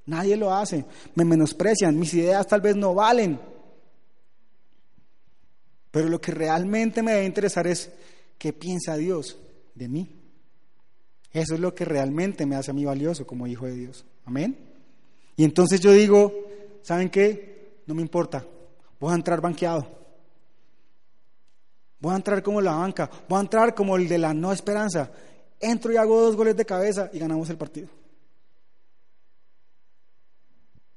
nadie 0.07 0.35
lo 0.35 0.51
hace. 0.53 0.83
Me 1.13 1.23
menosprecian, 1.23 1.97
mis 1.97 2.13
ideas 2.15 2.47
tal 2.47 2.61
vez 2.61 2.75
no 2.75 2.95
valen. 2.95 3.39
Pero 5.91 6.09
lo 6.09 6.19
que 6.19 6.31
realmente 6.31 7.03
me 7.03 7.13
debe 7.13 7.25
interesar 7.25 7.67
es 7.67 7.91
qué 8.37 8.53
piensa 8.53 8.97
Dios 8.97 9.37
de 9.75 9.87
mí. 9.87 10.17
Eso 11.31 11.53
es 11.53 11.59
lo 11.59 11.75
que 11.75 11.85
realmente 11.85 12.45
me 12.45 12.55
hace 12.55 12.71
a 12.71 12.73
mí 12.73 12.83
valioso 12.83 13.27
como 13.27 13.45
hijo 13.45 13.65
de 13.65 13.75
Dios. 13.75 14.05
Amén. 14.25 14.57
Y 15.35 15.43
entonces 15.43 15.79
yo 15.79 15.91
digo, 15.91 16.33
¿saben 16.81 17.09
qué? 17.09 17.81
No 17.85 17.93
me 17.93 18.01
importa. 18.01 18.43
Voy 18.99 19.11
a 19.11 19.15
entrar 19.15 19.39
banqueado. 19.39 19.87
Voy 21.99 22.13
a 22.13 22.17
entrar 22.17 22.41
como 22.41 22.61
la 22.61 22.73
banca. 22.75 23.09
Voy 23.27 23.37
a 23.37 23.41
entrar 23.41 23.75
como 23.75 23.97
el 23.97 24.07
de 24.07 24.17
la 24.17 24.33
no 24.33 24.51
esperanza. 24.51 25.11
Entro 25.59 25.91
y 25.91 25.97
hago 25.97 26.21
dos 26.21 26.35
goles 26.35 26.55
de 26.55 26.65
cabeza 26.65 27.09
y 27.13 27.19
ganamos 27.19 27.49
el 27.49 27.57
partido. 27.57 27.89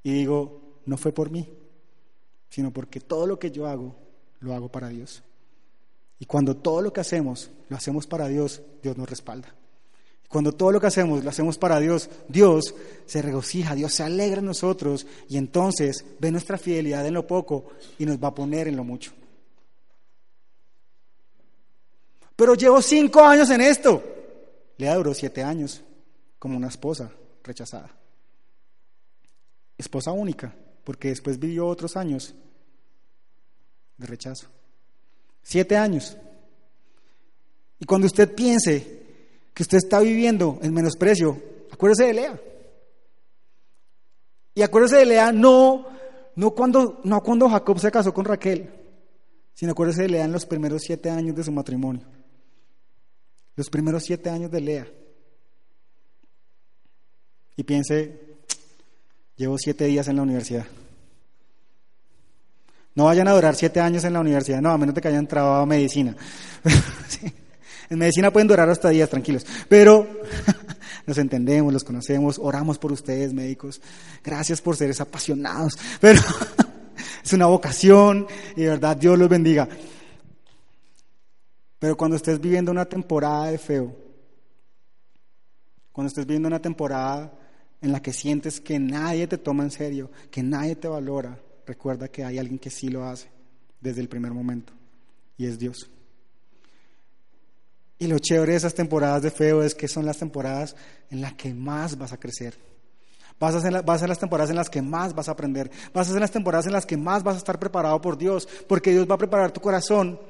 Y 0.02 0.12
digo, 0.12 0.80
no 0.86 0.96
fue 0.96 1.12
por 1.12 1.30
mí, 1.30 1.48
sino 2.48 2.72
porque 2.72 3.00
todo 3.00 3.26
lo 3.26 3.38
que 3.38 3.50
yo 3.50 3.66
hago, 3.66 3.94
lo 4.40 4.54
hago 4.54 4.70
para 4.70 4.88
Dios. 4.88 5.22
Y 6.18 6.26
cuando 6.26 6.56
todo 6.56 6.82
lo 6.82 6.92
que 6.92 7.00
hacemos, 7.00 7.50
lo 7.68 7.76
hacemos 7.76 8.06
para 8.06 8.28
Dios, 8.28 8.62
Dios 8.82 8.96
nos 8.96 9.08
respalda. 9.08 9.54
Cuando 10.28 10.52
todo 10.52 10.70
lo 10.70 10.80
que 10.80 10.86
hacemos 10.86 11.24
lo 11.24 11.30
hacemos 11.30 11.58
para 11.58 11.80
Dios, 11.80 12.08
Dios 12.28 12.74
se 13.04 13.20
regocija, 13.20 13.74
Dios 13.74 13.92
se 13.92 14.04
alegra 14.04 14.38
en 14.38 14.46
nosotros 14.46 15.06
y 15.28 15.36
entonces 15.36 16.04
ve 16.20 16.30
nuestra 16.30 16.56
fidelidad 16.56 17.04
en 17.04 17.14
lo 17.14 17.26
poco 17.26 17.64
y 17.98 18.06
nos 18.06 18.22
va 18.22 18.28
a 18.28 18.34
poner 18.34 18.68
en 18.68 18.76
lo 18.76 18.84
mucho. 18.84 19.12
Pero 22.36 22.54
llevo 22.54 22.80
cinco 22.80 23.22
años 23.22 23.50
en 23.50 23.60
esto. 23.60 24.02
Le 24.76 24.94
duró 24.94 25.12
siete 25.14 25.42
años 25.42 25.82
como 26.38 26.56
una 26.56 26.68
esposa 26.68 27.10
rechazada. 27.42 27.99
Esposa 29.80 30.12
única, 30.12 30.54
porque 30.84 31.08
después 31.08 31.38
vivió 31.38 31.66
otros 31.66 31.96
años 31.96 32.34
de 33.96 34.06
rechazo. 34.06 34.48
Siete 35.42 35.76
años. 35.76 36.16
Y 37.78 37.86
cuando 37.86 38.06
usted 38.06 38.34
piense 38.34 39.00
que 39.54 39.62
usted 39.62 39.78
está 39.78 40.00
viviendo 40.00 40.58
en 40.62 40.74
menosprecio, 40.74 41.42
acuérdese 41.70 42.04
de 42.04 42.14
Lea. 42.14 42.40
Y 44.54 44.62
acuérdese 44.62 44.96
de 44.96 45.06
Lea 45.06 45.32
no, 45.32 45.86
no, 46.36 46.50
cuando, 46.50 47.00
no 47.04 47.22
cuando 47.22 47.48
Jacob 47.48 47.78
se 47.78 47.90
casó 47.90 48.12
con 48.12 48.26
Raquel, 48.26 48.68
sino 49.54 49.72
acuérdese 49.72 50.02
de 50.02 50.08
Lea 50.10 50.24
en 50.24 50.32
los 50.32 50.44
primeros 50.44 50.82
siete 50.82 51.08
años 51.08 51.34
de 51.34 51.44
su 51.44 51.52
matrimonio. 51.52 52.06
Los 53.56 53.70
primeros 53.70 54.02
siete 54.04 54.28
años 54.28 54.50
de 54.50 54.60
Lea. 54.60 54.86
Y 57.56 57.62
piense, 57.62 58.29
llevo 59.40 59.56
siete 59.56 59.86
días 59.86 60.06
en 60.06 60.16
la 60.16 60.22
universidad. 60.22 60.66
No 62.94 63.06
vayan 63.06 63.26
a 63.26 63.32
durar 63.32 63.54
siete 63.56 63.80
años 63.80 64.04
en 64.04 64.12
la 64.12 64.20
universidad, 64.20 64.60
no, 64.60 64.70
a 64.70 64.76
menos 64.76 64.94
de 64.94 65.00
que 65.00 65.08
hayan 65.08 65.26
a 65.32 65.66
medicina. 65.66 66.14
En 67.88 67.98
medicina 67.98 68.30
pueden 68.32 68.46
durar 68.46 68.70
hasta 68.70 68.90
días, 68.90 69.10
tranquilos. 69.10 69.44
Pero 69.68 70.06
nos 71.06 71.18
entendemos, 71.18 71.72
los 71.72 71.82
conocemos, 71.82 72.38
oramos 72.38 72.78
por 72.78 72.92
ustedes, 72.92 73.32
médicos. 73.32 73.80
Gracias 74.22 74.60
por 74.60 74.76
ser 74.76 74.94
apasionados. 75.00 75.76
Pero 76.00 76.20
es 77.24 77.32
una 77.32 77.46
vocación 77.46 78.28
y 78.54 78.60
de 78.60 78.68
verdad 78.68 78.96
Dios 78.96 79.18
los 79.18 79.28
bendiga. 79.28 79.68
Pero 81.80 81.96
cuando 81.96 82.16
estés 82.16 82.40
viviendo 82.40 82.70
una 82.70 82.84
temporada 82.84 83.46
de 83.46 83.58
feo, 83.58 83.92
cuando 85.90 86.10
estés 86.10 86.26
viviendo 86.26 86.46
una 86.46 86.62
temporada 86.62 87.39
en 87.80 87.92
la 87.92 88.02
que 88.02 88.12
sientes 88.12 88.60
que 88.60 88.78
nadie 88.78 89.26
te 89.26 89.38
toma 89.38 89.64
en 89.64 89.70
serio, 89.70 90.10
que 90.30 90.42
nadie 90.42 90.76
te 90.76 90.88
valora, 90.88 91.40
recuerda 91.66 92.08
que 92.08 92.24
hay 92.24 92.38
alguien 92.38 92.58
que 92.58 92.70
sí 92.70 92.88
lo 92.88 93.04
hace 93.04 93.28
desde 93.80 94.00
el 94.00 94.08
primer 94.08 94.32
momento 94.32 94.72
y 95.36 95.46
es 95.46 95.58
Dios. 95.58 95.90
Y 97.98 98.06
lo 98.06 98.18
chévere 98.18 98.52
de 98.52 98.58
esas 98.58 98.74
temporadas 98.74 99.22
de 99.22 99.30
feo 99.30 99.62
es 99.62 99.74
que 99.74 99.88
son 99.88 100.06
las 100.06 100.18
temporadas 100.18 100.74
en 101.10 101.20
las 101.20 101.34
que 101.34 101.52
más 101.52 101.98
vas 101.98 102.12
a 102.12 102.18
crecer. 102.18 102.54
Vas 103.38 103.54
a, 103.54 103.60
ser, 103.60 103.72
las 103.72 104.18
temporadas 104.18 104.50
en 104.50 104.56
las 104.56 104.68
que 104.68 104.82
más 104.82 105.14
vas 105.14 105.28
a 105.28 105.32
aprender. 105.32 105.70
Vas 105.94 106.08
a 106.08 106.12
ser 106.12 106.20
las 106.20 106.30
temporadas 106.30 106.66
en 106.66 106.72
las 106.72 106.84
que 106.84 106.98
más 106.98 107.22
vas 107.22 107.36
a 107.36 107.38
estar 107.38 107.58
preparado 107.58 107.98
por 108.00 108.18
Dios. 108.18 108.46
Porque 108.68 108.90
Dios 108.90 109.08
va 109.08 109.14
a 109.14 109.18
preparar 109.18 109.50
tu 109.50 109.60
corazón 109.60 110.20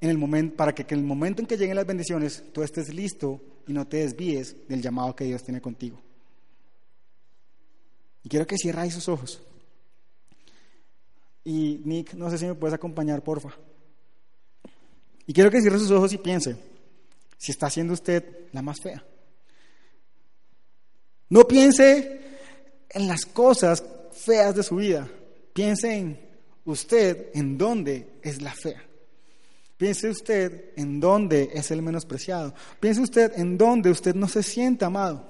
en 0.00 0.10
el 0.10 0.18
momento, 0.18 0.56
para 0.56 0.74
que, 0.74 0.84
que 0.84 0.94
en 0.94 1.00
el 1.00 1.06
momento 1.06 1.40
en 1.40 1.46
que 1.46 1.56
lleguen 1.56 1.76
las 1.76 1.86
bendiciones 1.86 2.42
tú 2.52 2.62
estés 2.62 2.92
listo 2.92 3.40
y 3.66 3.72
no 3.72 3.86
te 3.86 3.98
desvíes 3.98 4.56
del 4.68 4.82
llamado 4.82 5.14
que 5.16 5.24
Dios 5.24 5.42
tiene 5.42 5.60
contigo. 5.60 6.00
Y 8.22 8.28
quiero 8.28 8.46
que 8.46 8.56
cierres 8.56 8.94
sus 8.94 9.08
ojos. 9.08 9.40
Y 11.44 11.80
Nick, 11.84 12.14
no 12.14 12.30
sé 12.30 12.38
si 12.38 12.46
me 12.46 12.54
puedes 12.54 12.74
acompañar, 12.74 13.22
porfa. 13.22 13.50
Y 15.26 15.32
quiero 15.32 15.50
que 15.50 15.60
cierre 15.60 15.78
sus 15.78 15.90
ojos 15.90 16.12
y 16.12 16.18
piense 16.18 16.56
si 17.38 17.52
está 17.52 17.70
siendo 17.70 17.94
usted 17.94 18.48
la 18.52 18.62
más 18.62 18.80
fea. 18.80 19.04
No 21.28 21.46
piense 21.46 22.20
en 22.88 23.06
las 23.06 23.24
cosas 23.24 23.82
feas 24.12 24.54
de 24.54 24.62
su 24.62 24.76
vida. 24.76 25.08
Piense 25.52 25.96
en 25.96 26.20
usted 26.64 27.30
en 27.34 27.56
dónde 27.56 28.18
es 28.22 28.42
la 28.42 28.52
fea. 28.52 28.82
Piense 29.76 30.10
usted 30.10 30.72
en 30.76 31.00
dónde 31.00 31.50
es 31.54 31.70
el 31.70 31.80
menospreciado. 31.80 32.52
Piense 32.80 33.00
usted 33.00 33.32
en 33.36 33.56
dónde 33.56 33.90
usted 33.90 34.14
no 34.14 34.28
se 34.28 34.42
siente 34.42 34.84
amado. 34.84 35.24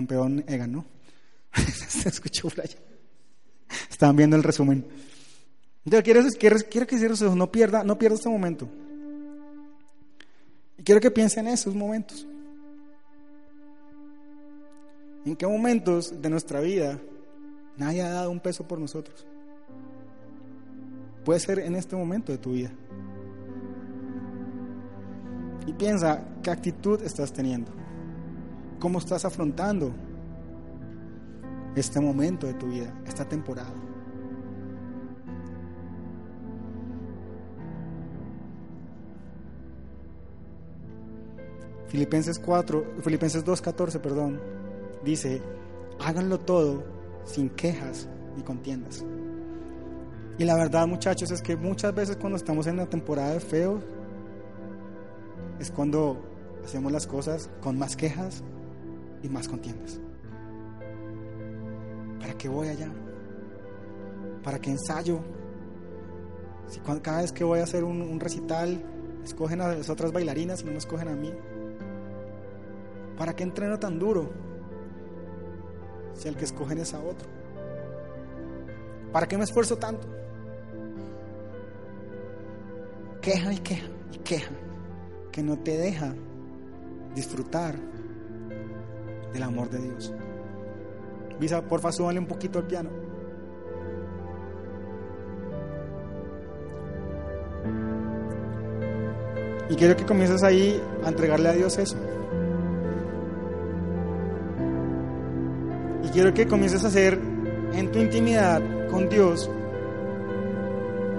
Campeón 0.00 0.44
Egan, 0.46 0.72
¿no? 0.72 0.86
se 1.88 2.08
escuchó 2.08 2.48
allá. 2.56 2.78
Estaban 3.90 4.16
viendo 4.16 4.34
el 4.34 4.42
resumen. 4.42 4.86
Entonces, 5.84 6.36
quiero, 6.38 6.56
quiero, 6.70 6.86
que 6.86 6.98
cierre 6.98 7.12
ojos, 7.12 7.36
no 7.36 7.52
pierda, 7.52 7.84
no 7.84 7.98
pierda 7.98 8.16
este 8.16 8.30
momento. 8.30 8.66
Y 10.78 10.82
quiero 10.82 11.02
que 11.02 11.10
piense 11.10 11.40
en 11.40 11.48
esos 11.48 11.74
momentos. 11.74 12.26
¿En 15.26 15.36
qué 15.36 15.46
momentos 15.46 16.22
de 16.22 16.30
nuestra 16.30 16.60
vida 16.60 16.98
nadie 17.76 18.00
ha 18.00 18.08
dado 18.08 18.30
un 18.30 18.40
peso 18.40 18.66
por 18.66 18.78
nosotros? 18.78 19.26
Puede 21.26 21.40
ser 21.40 21.58
en 21.58 21.76
este 21.76 21.94
momento 21.94 22.32
de 22.32 22.38
tu 22.38 22.52
vida. 22.52 22.72
Y 25.66 25.74
piensa 25.74 26.24
qué 26.42 26.50
actitud 26.50 27.02
estás 27.02 27.34
teniendo. 27.34 27.79
¿Cómo 28.80 28.98
estás 28.98 29.26
afrontando 29.26 29.92
este 31.76 32.00
momento 32.00 32.46
de 32.46 32.54
tu 32.54 32.66
vida, 32.68 32.90
esta 33.06 33.28
temporada? 33.28 33.74
Filipenses 41.88 42.38
4, 42.38 42.84
Filipenses 43.02 43.44
2:14, 43.44 44.00
perdón, 44.00 44.40
dice, 45.04 45.42
háganlo 45.98 46.40
todo 46.40 46.82
sin 47.24 47.50
quejas 47.50 48.08
ni 48.34 48.42
contiendas. 48.42 49.04
Y 50.38 50.44
la 50.44 50.54
verdad, 50.54 50.86
muchachos, 50.86 51.30
es 51.30 51.42
que 51.42 51.54
muchas 51.54 51.94
veces 51.94 52.16
cuando 52.16 52.38
estamos 52.38 52.66
en 52.66 52.78
la 52.78 52.86
temporada 52.86 53.34
de 53.34 53.40
feo, 53.40 53.80
es 55.58 55.70
cuando 55.70 56.16
hacemos 56.64 56.90
las 56.92 57.06
cosas 57.06 57.50
con 57.60 57.78
más 57.78 57.94
quejas 57.94 58.42
y 59.22 59.28
más 59.28 59.48
contiendas. 59.48 60.00
¿Para 62.18 62.34
qué 62.34 62.48
voy 62.48 62.68
allá? 62.68 62.90
¿Para 64.42 64.58
qué 64.58 64.70
ensayo? 64.70 65.20
Si 66.68 66.80
cada 66.80 67.22
vez 67.22 67.32
que 67.32 67.44
voy 67.44 67.60
a 67.60 67.64
hacer 67.64 67.84
un, 67.84 68.20
recital, 68.20 68.82
escogen 69.24 69.60
a 69.60 69.68
las 69.68 69.90
otras 69.90 70.12
bailarinas 70.12 70.62
y 70.62 70.64
no 70.64 70.72
me 70.72 70.78
escogen 70.78 71.08
a 71.08 71.14
mí. 71.14 71.32
¿Para 73.18 73.34
qué 73.34 73.42
entreno 73.42 73.78
tan 73.78 73.98
duro? 73.98 74.30
Si 76.14 76.28
el 76.28 76.36
que 76.36 76.44
escogen 76.44 76.78
es 76.78 76.94
a 76.94 77.00
otro. 77.00 77.28
¿Para 79.12 79.26
qué 79.26 79.36
me 79.36 79.44
esfuerzo 79.44 79.76
tanto? 79.76 80.06
Queja 83.20 83.52
y 83.52 83.58
queja 83.58 83.88
y 84.12 84.18
queja 84.18 84.52
que 85.32 85.42
no 85.42 85.58
te 85.58 85.76
deja 85.76 86.14
disfrutar 87.14 87.74
del 89.32 89.42
amor 89.42 89.70
de 89.70 89.78
Dios. 89.78 90.12
Visa, 91.38 91.62
porfa, 91.62 91.90
súbale 91.92 92.18
un 92.18 92.26
poquito 92.26 92.58
al 92.58 92.66
piano. 92.66 92.90
Y 99.70 99.76
quiero 99.76 99.96
que 99.96 100.04
comiences 100.04 100.42
ahí 100.42 100.82
a 101.04 101.08
entregarle 101.08 101.48
a 101.48 101.52
Dios 101.52 101.78
eso. 101.78 101.96
Y 106.04 106.08
quiero 106.08 106.34
que 106.34 106.46
comiences 106.46 106.84
a 106.84 106.88
hacer 106.88 107.18
en 107.72 107.92
tu 107.92 108.00
intimidad 108.00 108.60
con 108.90 109.08
Dios 109.08 109.48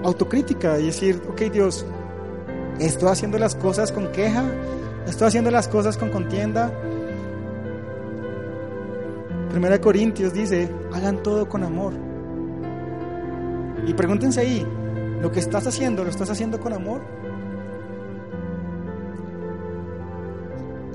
autocrítica 0.04 0.78
y 0.78 0.86
decir, 0.86 1.22
ok 1.28 1.40
Dios, 1.52 1.86
estoy 2.78 3.08
haciendo 3.08 3.38
las 3.38 3.54
cosas 3.54 3.92
con 3.92 4.08
queja, 4.12 4.44
estoy 5.06 5.28
haciendo 5.28 5.50
las 5.50 5.68
cosas 5.68 5.96
con 5.96 6.10
contienda. 6.10 6.72
Primera 9.52 9.78
Corintios 9.78 10.32
dice, 10.32 10.66
hagan 10.94 11.22
todo 11.22 11.46
con 11.46 11.62
amor. 11.62 11.92
Y 13.86 13.92
pregúntense 13.92 14.40
ahí, 14.40 14.66
¿lo 15.20 15.30
que 15.30 15.40
estás 15.40 15.66
haciendo, 15.66 16.04
lo 16.04 16.08
estás 16.08 16.30
haciendo 16.30 16.58
con 16.58 16.72
amor? 16.72 17.02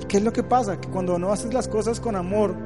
¿Qué 0.08 0.16
es 0.16 0.24
lo 0.24 0.32
que 0.32 0.42
pasa? 0.42 0.80
Que 0.80 0.88
cuando 0.88 1.20
no 1.20 1.30
haces 1.30 1.54
las 1.54 1.68
cosas 1.68 2.00
con 2.00 2.16
amor, 2.16 2.56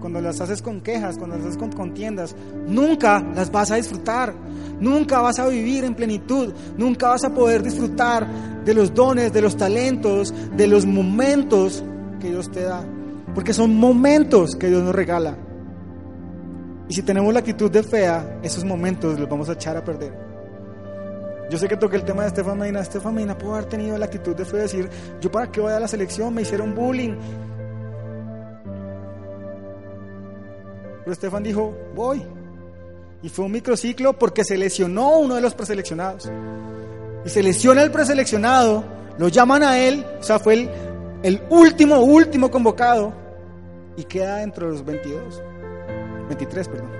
cuando 0.00 0.20
las 0.20 0.40
haces 0.40 0.62
con 0.62 0.80
quejas, 0.80 1.16
cuando 1.16 1.36
las 1.36 1.46
haces 1.46 1.58
con 1.58 1.70
contiendas, 1.70 2.34
nunca 2.66 3.24
las 3.32 3.52
vas 3.52 3.70
a 3.70 3.76
disfrutar, 3.76 4.34
nunca 4.80 5.20
vas 5.20 5.38
a 5.38 5.46
vivir 5.46 5.84
en 5.84 5.94
plenitud, 5.94 6.52
nunca 6.76 7.10
vas 7.10 7.22
a 7.22 7.32
poder 7.32 7.62
disfrutar 7.62 8.26
de 8.64 8.74
los 8.74 8.92
dones, 8.92 9.32
de 9.32 9.42
los 9.42 9.56
talentos, 9.56 10.34
de 10.56 10.66
los 10.66 10.86
momentos 10.86 11.84
que 12.18 12.30
Dios 12.30 12.50
te 12.50 12.62
da, 12.62 12.84
porque 13.34 13.52
son 13.52 13.76
momentos 13.76 14.56
que 14.56 14.68
Dios 14.68 14.82
nos 14.82 14.94
regala. 14.94 15.36
Y 16.88 16.94
si 16.94 17.02
tenemos 17.02 17.32
la 17.32 17.40
actitud 17.40 17.70
de 17.70 17.82
fea, 17.82 18.40
esos 18.42 18.64
momentos 18.64 19.18
los 19.18 19.28
vamos 19.28 19.48
a 19.48 19.52
echar 19.52 19.76
a 19.76 19.84
perder. 19.84 20.12
Yo 21.48 21.58
sé 21.58 21.68
que 21.68 21.76
toqué 21.76 21.96
el 21.96 22.04
tema 22.04 22.22
de 22.22 22.28
Estefan 22.28 22.58
Medina. 22.58 22.80
Estefan 22.80 23.14
Medina 23.14 23.36
pudo 23.36 23.54
haber 23.54 23.66
tenido 23.66 23.96
la 23.98 24.06
actitud 24.06 24.34
de 24.34 24.44
fe 24.44 24.56
de 24.56 24.62
decir, 24.62 24.90
yo 25.20 25.30
para 25.30 25.50
qué 25.50 25.60
voy 25.60 25.72
a 25.72 25.80
la 25.80 25.88
selección, 25.88 26.34
me 26.34 26.42
hicieron 26.42 26.74
bullying. 26.74 27.16
Pero 31.00 31.12
Estefan 31.12 31.42
dijo, 31.42 31.76
voy. 31.94 32.22
Y 33.22 33.28
fue 33.28 33.44
un 33.44 33.52
microciclo 33.52 34.18
porque 34.18 34.44
se 34.44 34.56
lesionó 34.56 35.18
uno 35.18 35.34
de 35.34 35.40
los 35.40 35.54
preseleccionados. 35.54 36.30
Y 37.24 37.28
se 37.28 37.42
lesiona 37.42 37.82
el 37.82 37.90
preseleccionado, 37.90 38.84
lo 39.18 39.28
llaman 39.28 39.62
a 39.62 39.78
él, 39.78 40.06
o 40.18 40.22
sea, 40.22 40.38
fue 40.38 40.54
el, 40.54 40.70
el 41.22 41.42
último, 41.50 42.00
último 42.00 42.50
convocado, 42.50 43.12
y 43.96 44.04
queda 44.04 44.36
dentro 44.36 44.66
de 44.66 44.72
los 44.72 44.84
22, 44.84 45.42
23, 46.28 46.68
perdón. 46.68 46.90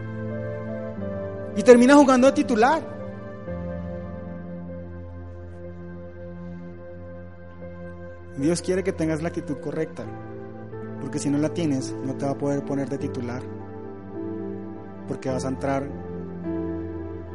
Y 1.57 1.63
termina 1.63 1.95
jugando 1.95 2.27
de 2.27 2.33
titular. 2.35 2.83
Dios 8.37 8.63
quiere 8.63 8.83
que 8.83 8.93
tengas 8.93 9.23
la 9.23 9.29
actitud 9.29 9.59
correcta, 9.59 10.05
porque 11.01 11.19
si 11.19 11.29
no 11.31 11.39
la 11.39 11.51
tienes, 11.51 11.95
no 12.05 12.15
te 12.15 12.25
va 12.25 12.33
a 12.33 12.39
poder 12.39 12.65
poner 12.65 12.89
de 12.89 12.99
titular, 12.99 13.43
porque 15.09 15.31
vas 15.31 15.45
a 15.45 15.49
entrar 15.49 15.89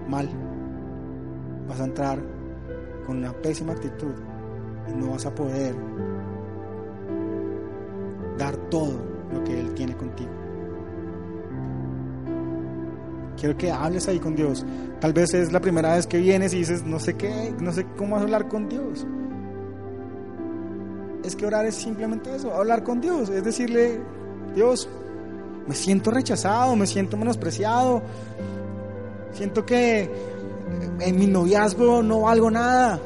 mal, 0.07 0.29
vas 1.67 1.79
a 1.79 1.85
entrar 1.85 2.19
con 3.05 3.17
una 3.17 3.33
pésima 3.33 3.73
actitud 3.73 4.13
y 4.87 4.93
no 4.93 5.11
vas 5.11 5.25
a 5.25 5.35
poder 5.35 5.75
dar 8.37 8.55
todo 8.69 8.99
lo 9.33 9.43
que 9.43 9.59
Él 9.59 9.73
tiene 9.73 9.95
contigo. 9.95 10.31
Quiero 13.37 13.57
que 13.57 13.71
hables 13.71 14.07
ahí 14.07 14.19
con 14.19 14.35
Dios. 14.35 14.65
Tal 14.99 15.13
vez 15.13 15.33
es 15.33 15.51
la 15.51 15.59
primera 15.59 15.95
vez 15.95 16.07
que 16.07 16.17
vienes 16.17 16.53
y 16.53 16.59
dices, 16.59 16.83
no 16.83 16.99
sé 16.99 17.15
qué, 17.15 17.53
no 17.59 17.71
sé 17.71 17.85
cómo 17.97 18.15
hablar 18.15 18.47
con 18.47 18.69
Dios 18.69 19.05
es 21.25 21.35
que 21.35 21.45
orar 21.45 21.65
es 21.65 21.75
simplemente 21.75 22.35
eso, 22.35 22.53
hablar 22.53 22.83
con 22.83 23.01
Dios, 23.01 23.29
es 23.29 23.43
decirle, 23.43 23.99
Dios, 24.53 24.87
me 25.67 25.73
siento 25.73 26.11
rechazado, 26.11 26.75
me 26.75 26.85
siento 26.85 27.17
menospreciado, 27.17 28.03
siento 29.31 29.65
que 29.65 30.09
en 30.99 31.17
mi 31.17 31.25
noviazgo 31.25 32.03
no 32.03 32.21
valgo 32.21 32.51
nada, 32.51 32.99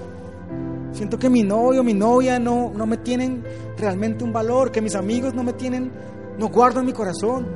siento 0.92 1.18
que 1.18 1.30
mi 1.30 1.44
novio, 1.44 1.84
mi 1.84 1.94
novia 1.94 2.40
no, 2.40 2.72
no 2.76 2.86
me 2.86 2.98
tienen 2.98 3.44
realmente 3.78 4.24
un 4.24 4.34
valor, 4.34 4.72
que 4.72 4.82
mis 4.82 4.96
amigos 4.96 5.34
no 5.34 5.44
me 5.44 5.54
tienen, 5.54 5.92
no 6.38 6.50
guardan 6.50 6.86
mi 6.86 6.94
corazón. 6.94 7.48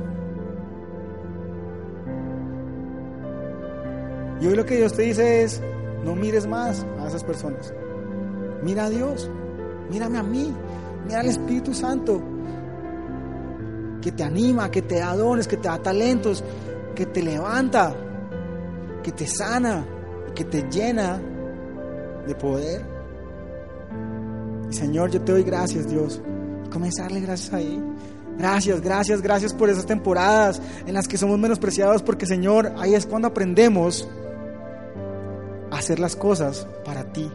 Y 4.40 4.46
hoy 4.46 4.54
lo 4.54 4.64
que 4.64 4.76
Dios 4.76 4.92
te 4.92 5.02
dice 5.02 5.42
es, 5.42 5.62
no 6.04 6.14
mires 6.14 6.46
más 6.46 6.86
a 6.98 7.06
esas 7.06 7.24
personas, 7.24 7.72
mira 8.62 8.86
a 8.86 8.90
Dios. 8.90 9.30
Mírame 9.90 10.18
a 10.18 10.22
mí, 10.22 10.52
mira 11.06 11.20
al 11.20 11.26
Espíritu 11.26 11.74
Santo, 11.74 12.20
que 14.00 14.12
te 14.12 14.22
anima, 14.22 14.70
que 14.70 14.82
te 14.82 14.96
da 14.96 15.14
dones, 15.14 15.46
que 15.46 15.56
te 15.56 15.68
da 15.68 15.78
talentos, 15.78 16.42
que 16.94 17.06
te 17.06 17.22
levanta, 17.22 17.94
que 19.02 19.12
te 19.12 19.26
sana, 19.26 19.84
que 20.34 20.44
te 20.44 20.62
llena 20.70 21.20
de 22.26 22.34
poder. 22.34 22.93
Señor, 24.70 25.10
yo 25.10 25.20
te 25.20 25.32
doy 25.32 25.42
gracias, 25.42 25.88
Dios. 25.88 26.20
Comenzarle 26.72 27.20
gracias 27.20 27.52
ahí. 27.52 27.82
Gracias, 28.38 28.80
gracias, 28.80 29.22
gracias 29.22 29.54
por 29.54 29.70
esas 29.70 29.86
temporadas 29.86 30.60
en 30.86 30.94
las 30.94 31.06
que 31.06 31.16
somos 31.16 31.38
menospreciados, 31.38 32.02
porque 32.02 32.26
Señor, 32.26 32.72
ahí 32.78 32.94
es 32.94 33.06
cuando 33.06 33.28
aprendemos 33.28 34.08
a 35.70 35.78
hacer 35.78 36.00
las 36.00 36.16
cosas 36.16 36.66
para 36.84 37.04
ti 37.12 37.30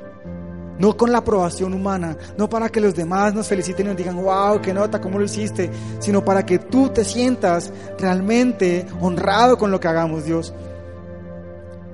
no 0.80 0.96
con 0.96 1.12
la 1.12 1.20
aprobación 1.20 1.74
humana, 1.74 2.18
no 2.38 2.50
para 2.50 2.70
que 2.70 2.80
los 2.80 2.96
demás 2.96 3.34
nos 3.34 3.48
feliciten 3.48 3.86
y 3.86 3.90
nos 3.90 3.98
digan, 3.98 4.16
wow, 4.16 4.62
qué 4.62 4.74
nota, 4.74 5.00
cómo 5.00 5.20
lo 5.20 5.26
hiciste, 5.26 5.70
sino 6.00 6.24
para 6.24 6.46
que 6.46 6.58
tú 6.58 6.90
te 6.90 7.04
sientas 7.04 7.72
realmente 8.00 8.88
honrado 9.02 9.58
con 9.58 9.72
lo 9.72 9.80
que 9.80 9.90
hagamos, 9.90 10.24
Dios. 10.24 10.54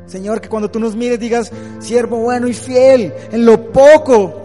Señor, 0.06 0.40
que 0.40 0.50
cuando 0.50 0.70
tú 0.70 0.80
nos 0.80 0.96
mires 0.96 1.20
digas, 1.20 1.52
siervo 1.80 2.18
bueno 2.18 2.48
y 2.48 2.54
fiel, 2.54 3.12
en 3.32 3.44
lo 3.44 3.72
poco 3.72 4.45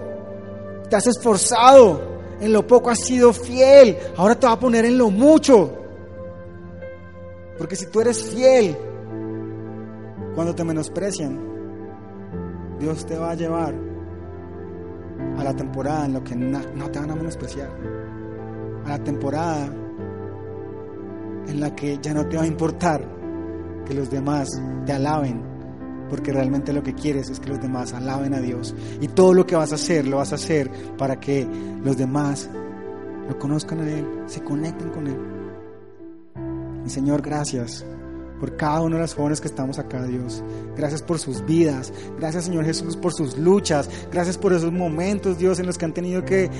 te 0.90 0.96
has 0.96 1.06
esforzado, 1.06 2.02
en 2.40 2.52
lo 2.52 2.66
poco 2.66 2.90
has 2.90 2.98
sido 2.98 3.32
fiel, 3.32 3.96
ahora 4.16 4.34
te 4.34 4.46
va 4.46 4.54
a 4.54 4.58
poner 4.58 4.84
en 4.84 4.98
lo 4.98 5.10
mucho. 5.10 5.72
Porque 7.56 7.76
si 7.76 7.86
tú 7.86 8.00
eres 8.00 8.22
fiel, 8.22 8.76
cuando 10.34 10.54
te 10.54 10.64
menosprecian, 10.64 11.38
Dios 12.78 13.06
te 13.06 13.16
va 13.16 13.30
a 13.30 13.34
llevar 13.34 13.74
a 15.38 15.44
la 15.44 15.54
temporada 15.54 16.06
en 16.06 16.14
la 16.14 16.24
que 16.24 16.34
no, 16.34 16.90
te 16.90 16.98
van 16.98 17.10
a 17.10 17.14
menospreciar, 17.14 17.70
a 18.84 18.88
la 18.88 18.98
temporada 18.98 19.66
en 21.46 21.60
la 21.60 21.74
que 21.74 21.98
ya 22.02 22.14
no 22.14 22.26
te 22.26 22.36
va 22.36 22.42
a 22.42 22.46
importar 22.46 23.06
que 23.84 23.94
los 23.94 24.10
demás 24.10 24.48
te 24.86 24.92
alaben, 24.92 25.49
porque 26.10 26.32
realmente 26.32 26.72
lo 26.72 26.82
que 26.82 26.94
quieres 26.94 27.30
es 27.30 27.40
que 27.40 27.48
los 27.48 27.60
demás 27.60 27.94
alaben 27.94 28.34
a 28.34 28.40
Dios. 28.40 28.74
Y 29.00 29.08
todo 29.08 29.32
lo 29.32 29.46
que 29.46 29.56
vas 29.56 29.72
a 29.72 29.76
hacer, 29.76 30.06
lo 30.06 30.18
vas 30.18 30.32
a 30.32 30.34
hacer 30.34 30.70
para 30.98 31.18
que 31.18 31.46
los 31.82 31.96
demás 31.96 32.50
lo 33.28 33.38
conozcan 33.38 33.80
a 33.80 33.88
Él, 33.88 34.06
se 34.26 34.42
conecten 34.42 34.90
con 34.90 35.06
Él. 35.06 35.18
Y 36.84 36.90
Señor, 36.90 37.22
gracias 37.22 37.84
por 38.40 38.56
cada 38.56 38.80
uno 38.80 38.96
de 38.96 39.02
los 39.02 39.14
jóvenes 39.14 39.40
que 39.40 39.48
estamos 39.48 39.78
acá, 39.78 40.02
Dios. 40.04 40.42
Gracias 40.76 41.02
por 41.02 41.18
sus 41.18 41.44
vidas. 41.44 41.92
Gracias, 42.18 42.44
Señor 42.46 42.64
Jesús, 42.64 42.96
por 42.96 43.12
sus 43.12 43.36
luchas. 43.36 43.88
Gracias 44.10 44.38
por 44.38 44.54
esos 44.54 44.72
momentos, 44.72 45.38
Dios, 45.38 45.60
en 45.60 45.66
los 45.66 45.76
que 45.76 45.84
han 45.84 45.92
tenido 45.92 46.24
que 46.24 46.50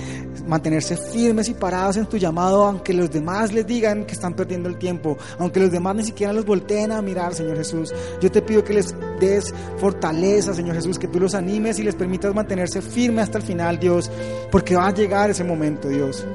mantenerse 0.46 0.96
firmes 0.96 1.48
y 1.48 1.54
parados 1.54 1.96
en 1.96 2.06
tu 2.06 2.18
llamado, 2.18 2.64
aunque 2.64 2.92
los 2.92 3.10
demás 3.10 3.52
les 3.52 3.66
digan 3.66 4.04
que 4.04 4.12
están 4.12 4.34
perdiendo 4.34 4.68
el 4.68 4.76
tiempo, 4.76 5.16
aunque 5.38 5.58
los 5.58 5.72
demás 5.72 5.96
ni 5.96 6.04
siquiera 6.04 6.32
los 6.32 6.44
volteen 6.44 6.92
a 6.92 7.00
mirar, 7.00 7.34
Señor 7.34 7.56
Jesús. 7.56 7.94
Yo 8.20 8.30
te 8.30 8.42
pido 8.42 8.62
que 8.62 8.74
les 8.74 8.94
des 9.18 9.54
fortaleza, 9.78 10.52
Señor 10.52 10.76
Jesús, 10.76 10.98
que 10.98 11.08
tú 11.08 11.18
los 11.18 11.34
animes 11.34 11.78
y 11.78 11.82
les 11.82 11.94
permitas 11.94 12.34
mantenerse 12.34 12.82
firmes 12.82 13.24
hasta 13.24 13.38
el 13.38 13.44
final, 13.44 13.80
Dios, 13.80 14.10
porque 14.50 14.76
va 14.76 14.88
a 14.88 14.94
llegar 14.94 15.30
ese 15.30 15.44
momento, 15.44 15.88
Dios. 15.88 16.26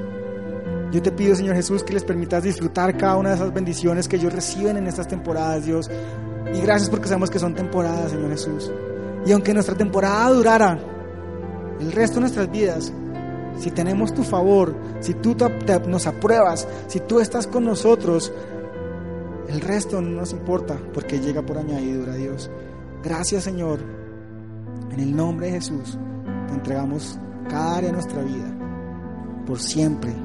Yo 0.95 1.01
te 1.01 1.11
pido, 1.11 1.35
Señor 1.35 1.57
Jesús, 1.57 1.83
que 1.83 1.91
les 1.91 2.05
permitas 2.05 2.41
disfrutar 2.41 2.95
cada 2.95 3.17
una 3.17 3.31
de 3.31 3.35
esas 3.35 3.53
bendiciones 3.53 4.07
que 4.07 4.15
ellos 4.15 4.31
reciben 4.31 4.77
en 4.77 4.87
estas 4.87 5.09
temporadas, 5.09 5.65
Dios. 5.65 5.91
Y 6.53 6.61
gracias 6.61 6.89
porque 6.89 7.09
sabemos 7.09 7.29
que 7.29 7.37
son 7.37 7.53
temporadas, 7.53 8.11
Señor 8.11 8.29
Jesús. 8.29 8.71
Y 9.25 9.33
aunque 9.33 9.53
nuestra 9.53 9.75
temporada 9.75 10.29
durara 10.29 10.79
el 11.81 11.91
resto 11.91 12.15
de 12.15 12.21
nuestras 12.21 12.49
vidas, 12.49 12.93
si 13.59 13.71
tenemos 13.71 14.13
tu 14.13 14.23
favor, 14.23 14.73
si 15.01 15.13
tú 15.15 15.35
nos 15.85 16.07
apruebas, 16.07 16.65
si 16.87 17.01
tú 17.01 17.19
estás 17.19 17.45
con 17.45 17.65
nosotros, 17.65 18.31
el 19.49 19.59
resto 19.59 19.99
no 20.01 20.21
nos 20.21 20.31
importa 20.31 20.77
porque 20.93 21.19
llega 21.19 21.41
por 21.41 21.57
añadidura, 21.57 22.13
Dios. 22.13 22.49
Gracias, 23.03 23.43
Señor. 23.43 23.79
En 24.91 25.01
el 25.01 25.13
nombre 25.13 25.47
de 25.47 25.59
Jesús 25.59 25.99
te 26.47 26.53
entregamos 26.53 27.19
cada 27.49 27.79
área 27.79 27.89
de 27.89 27.95
nuestra 27.95 28.21
vida, 28.21 28.47
por 29.45 29.59
siempre. 29.59 30.24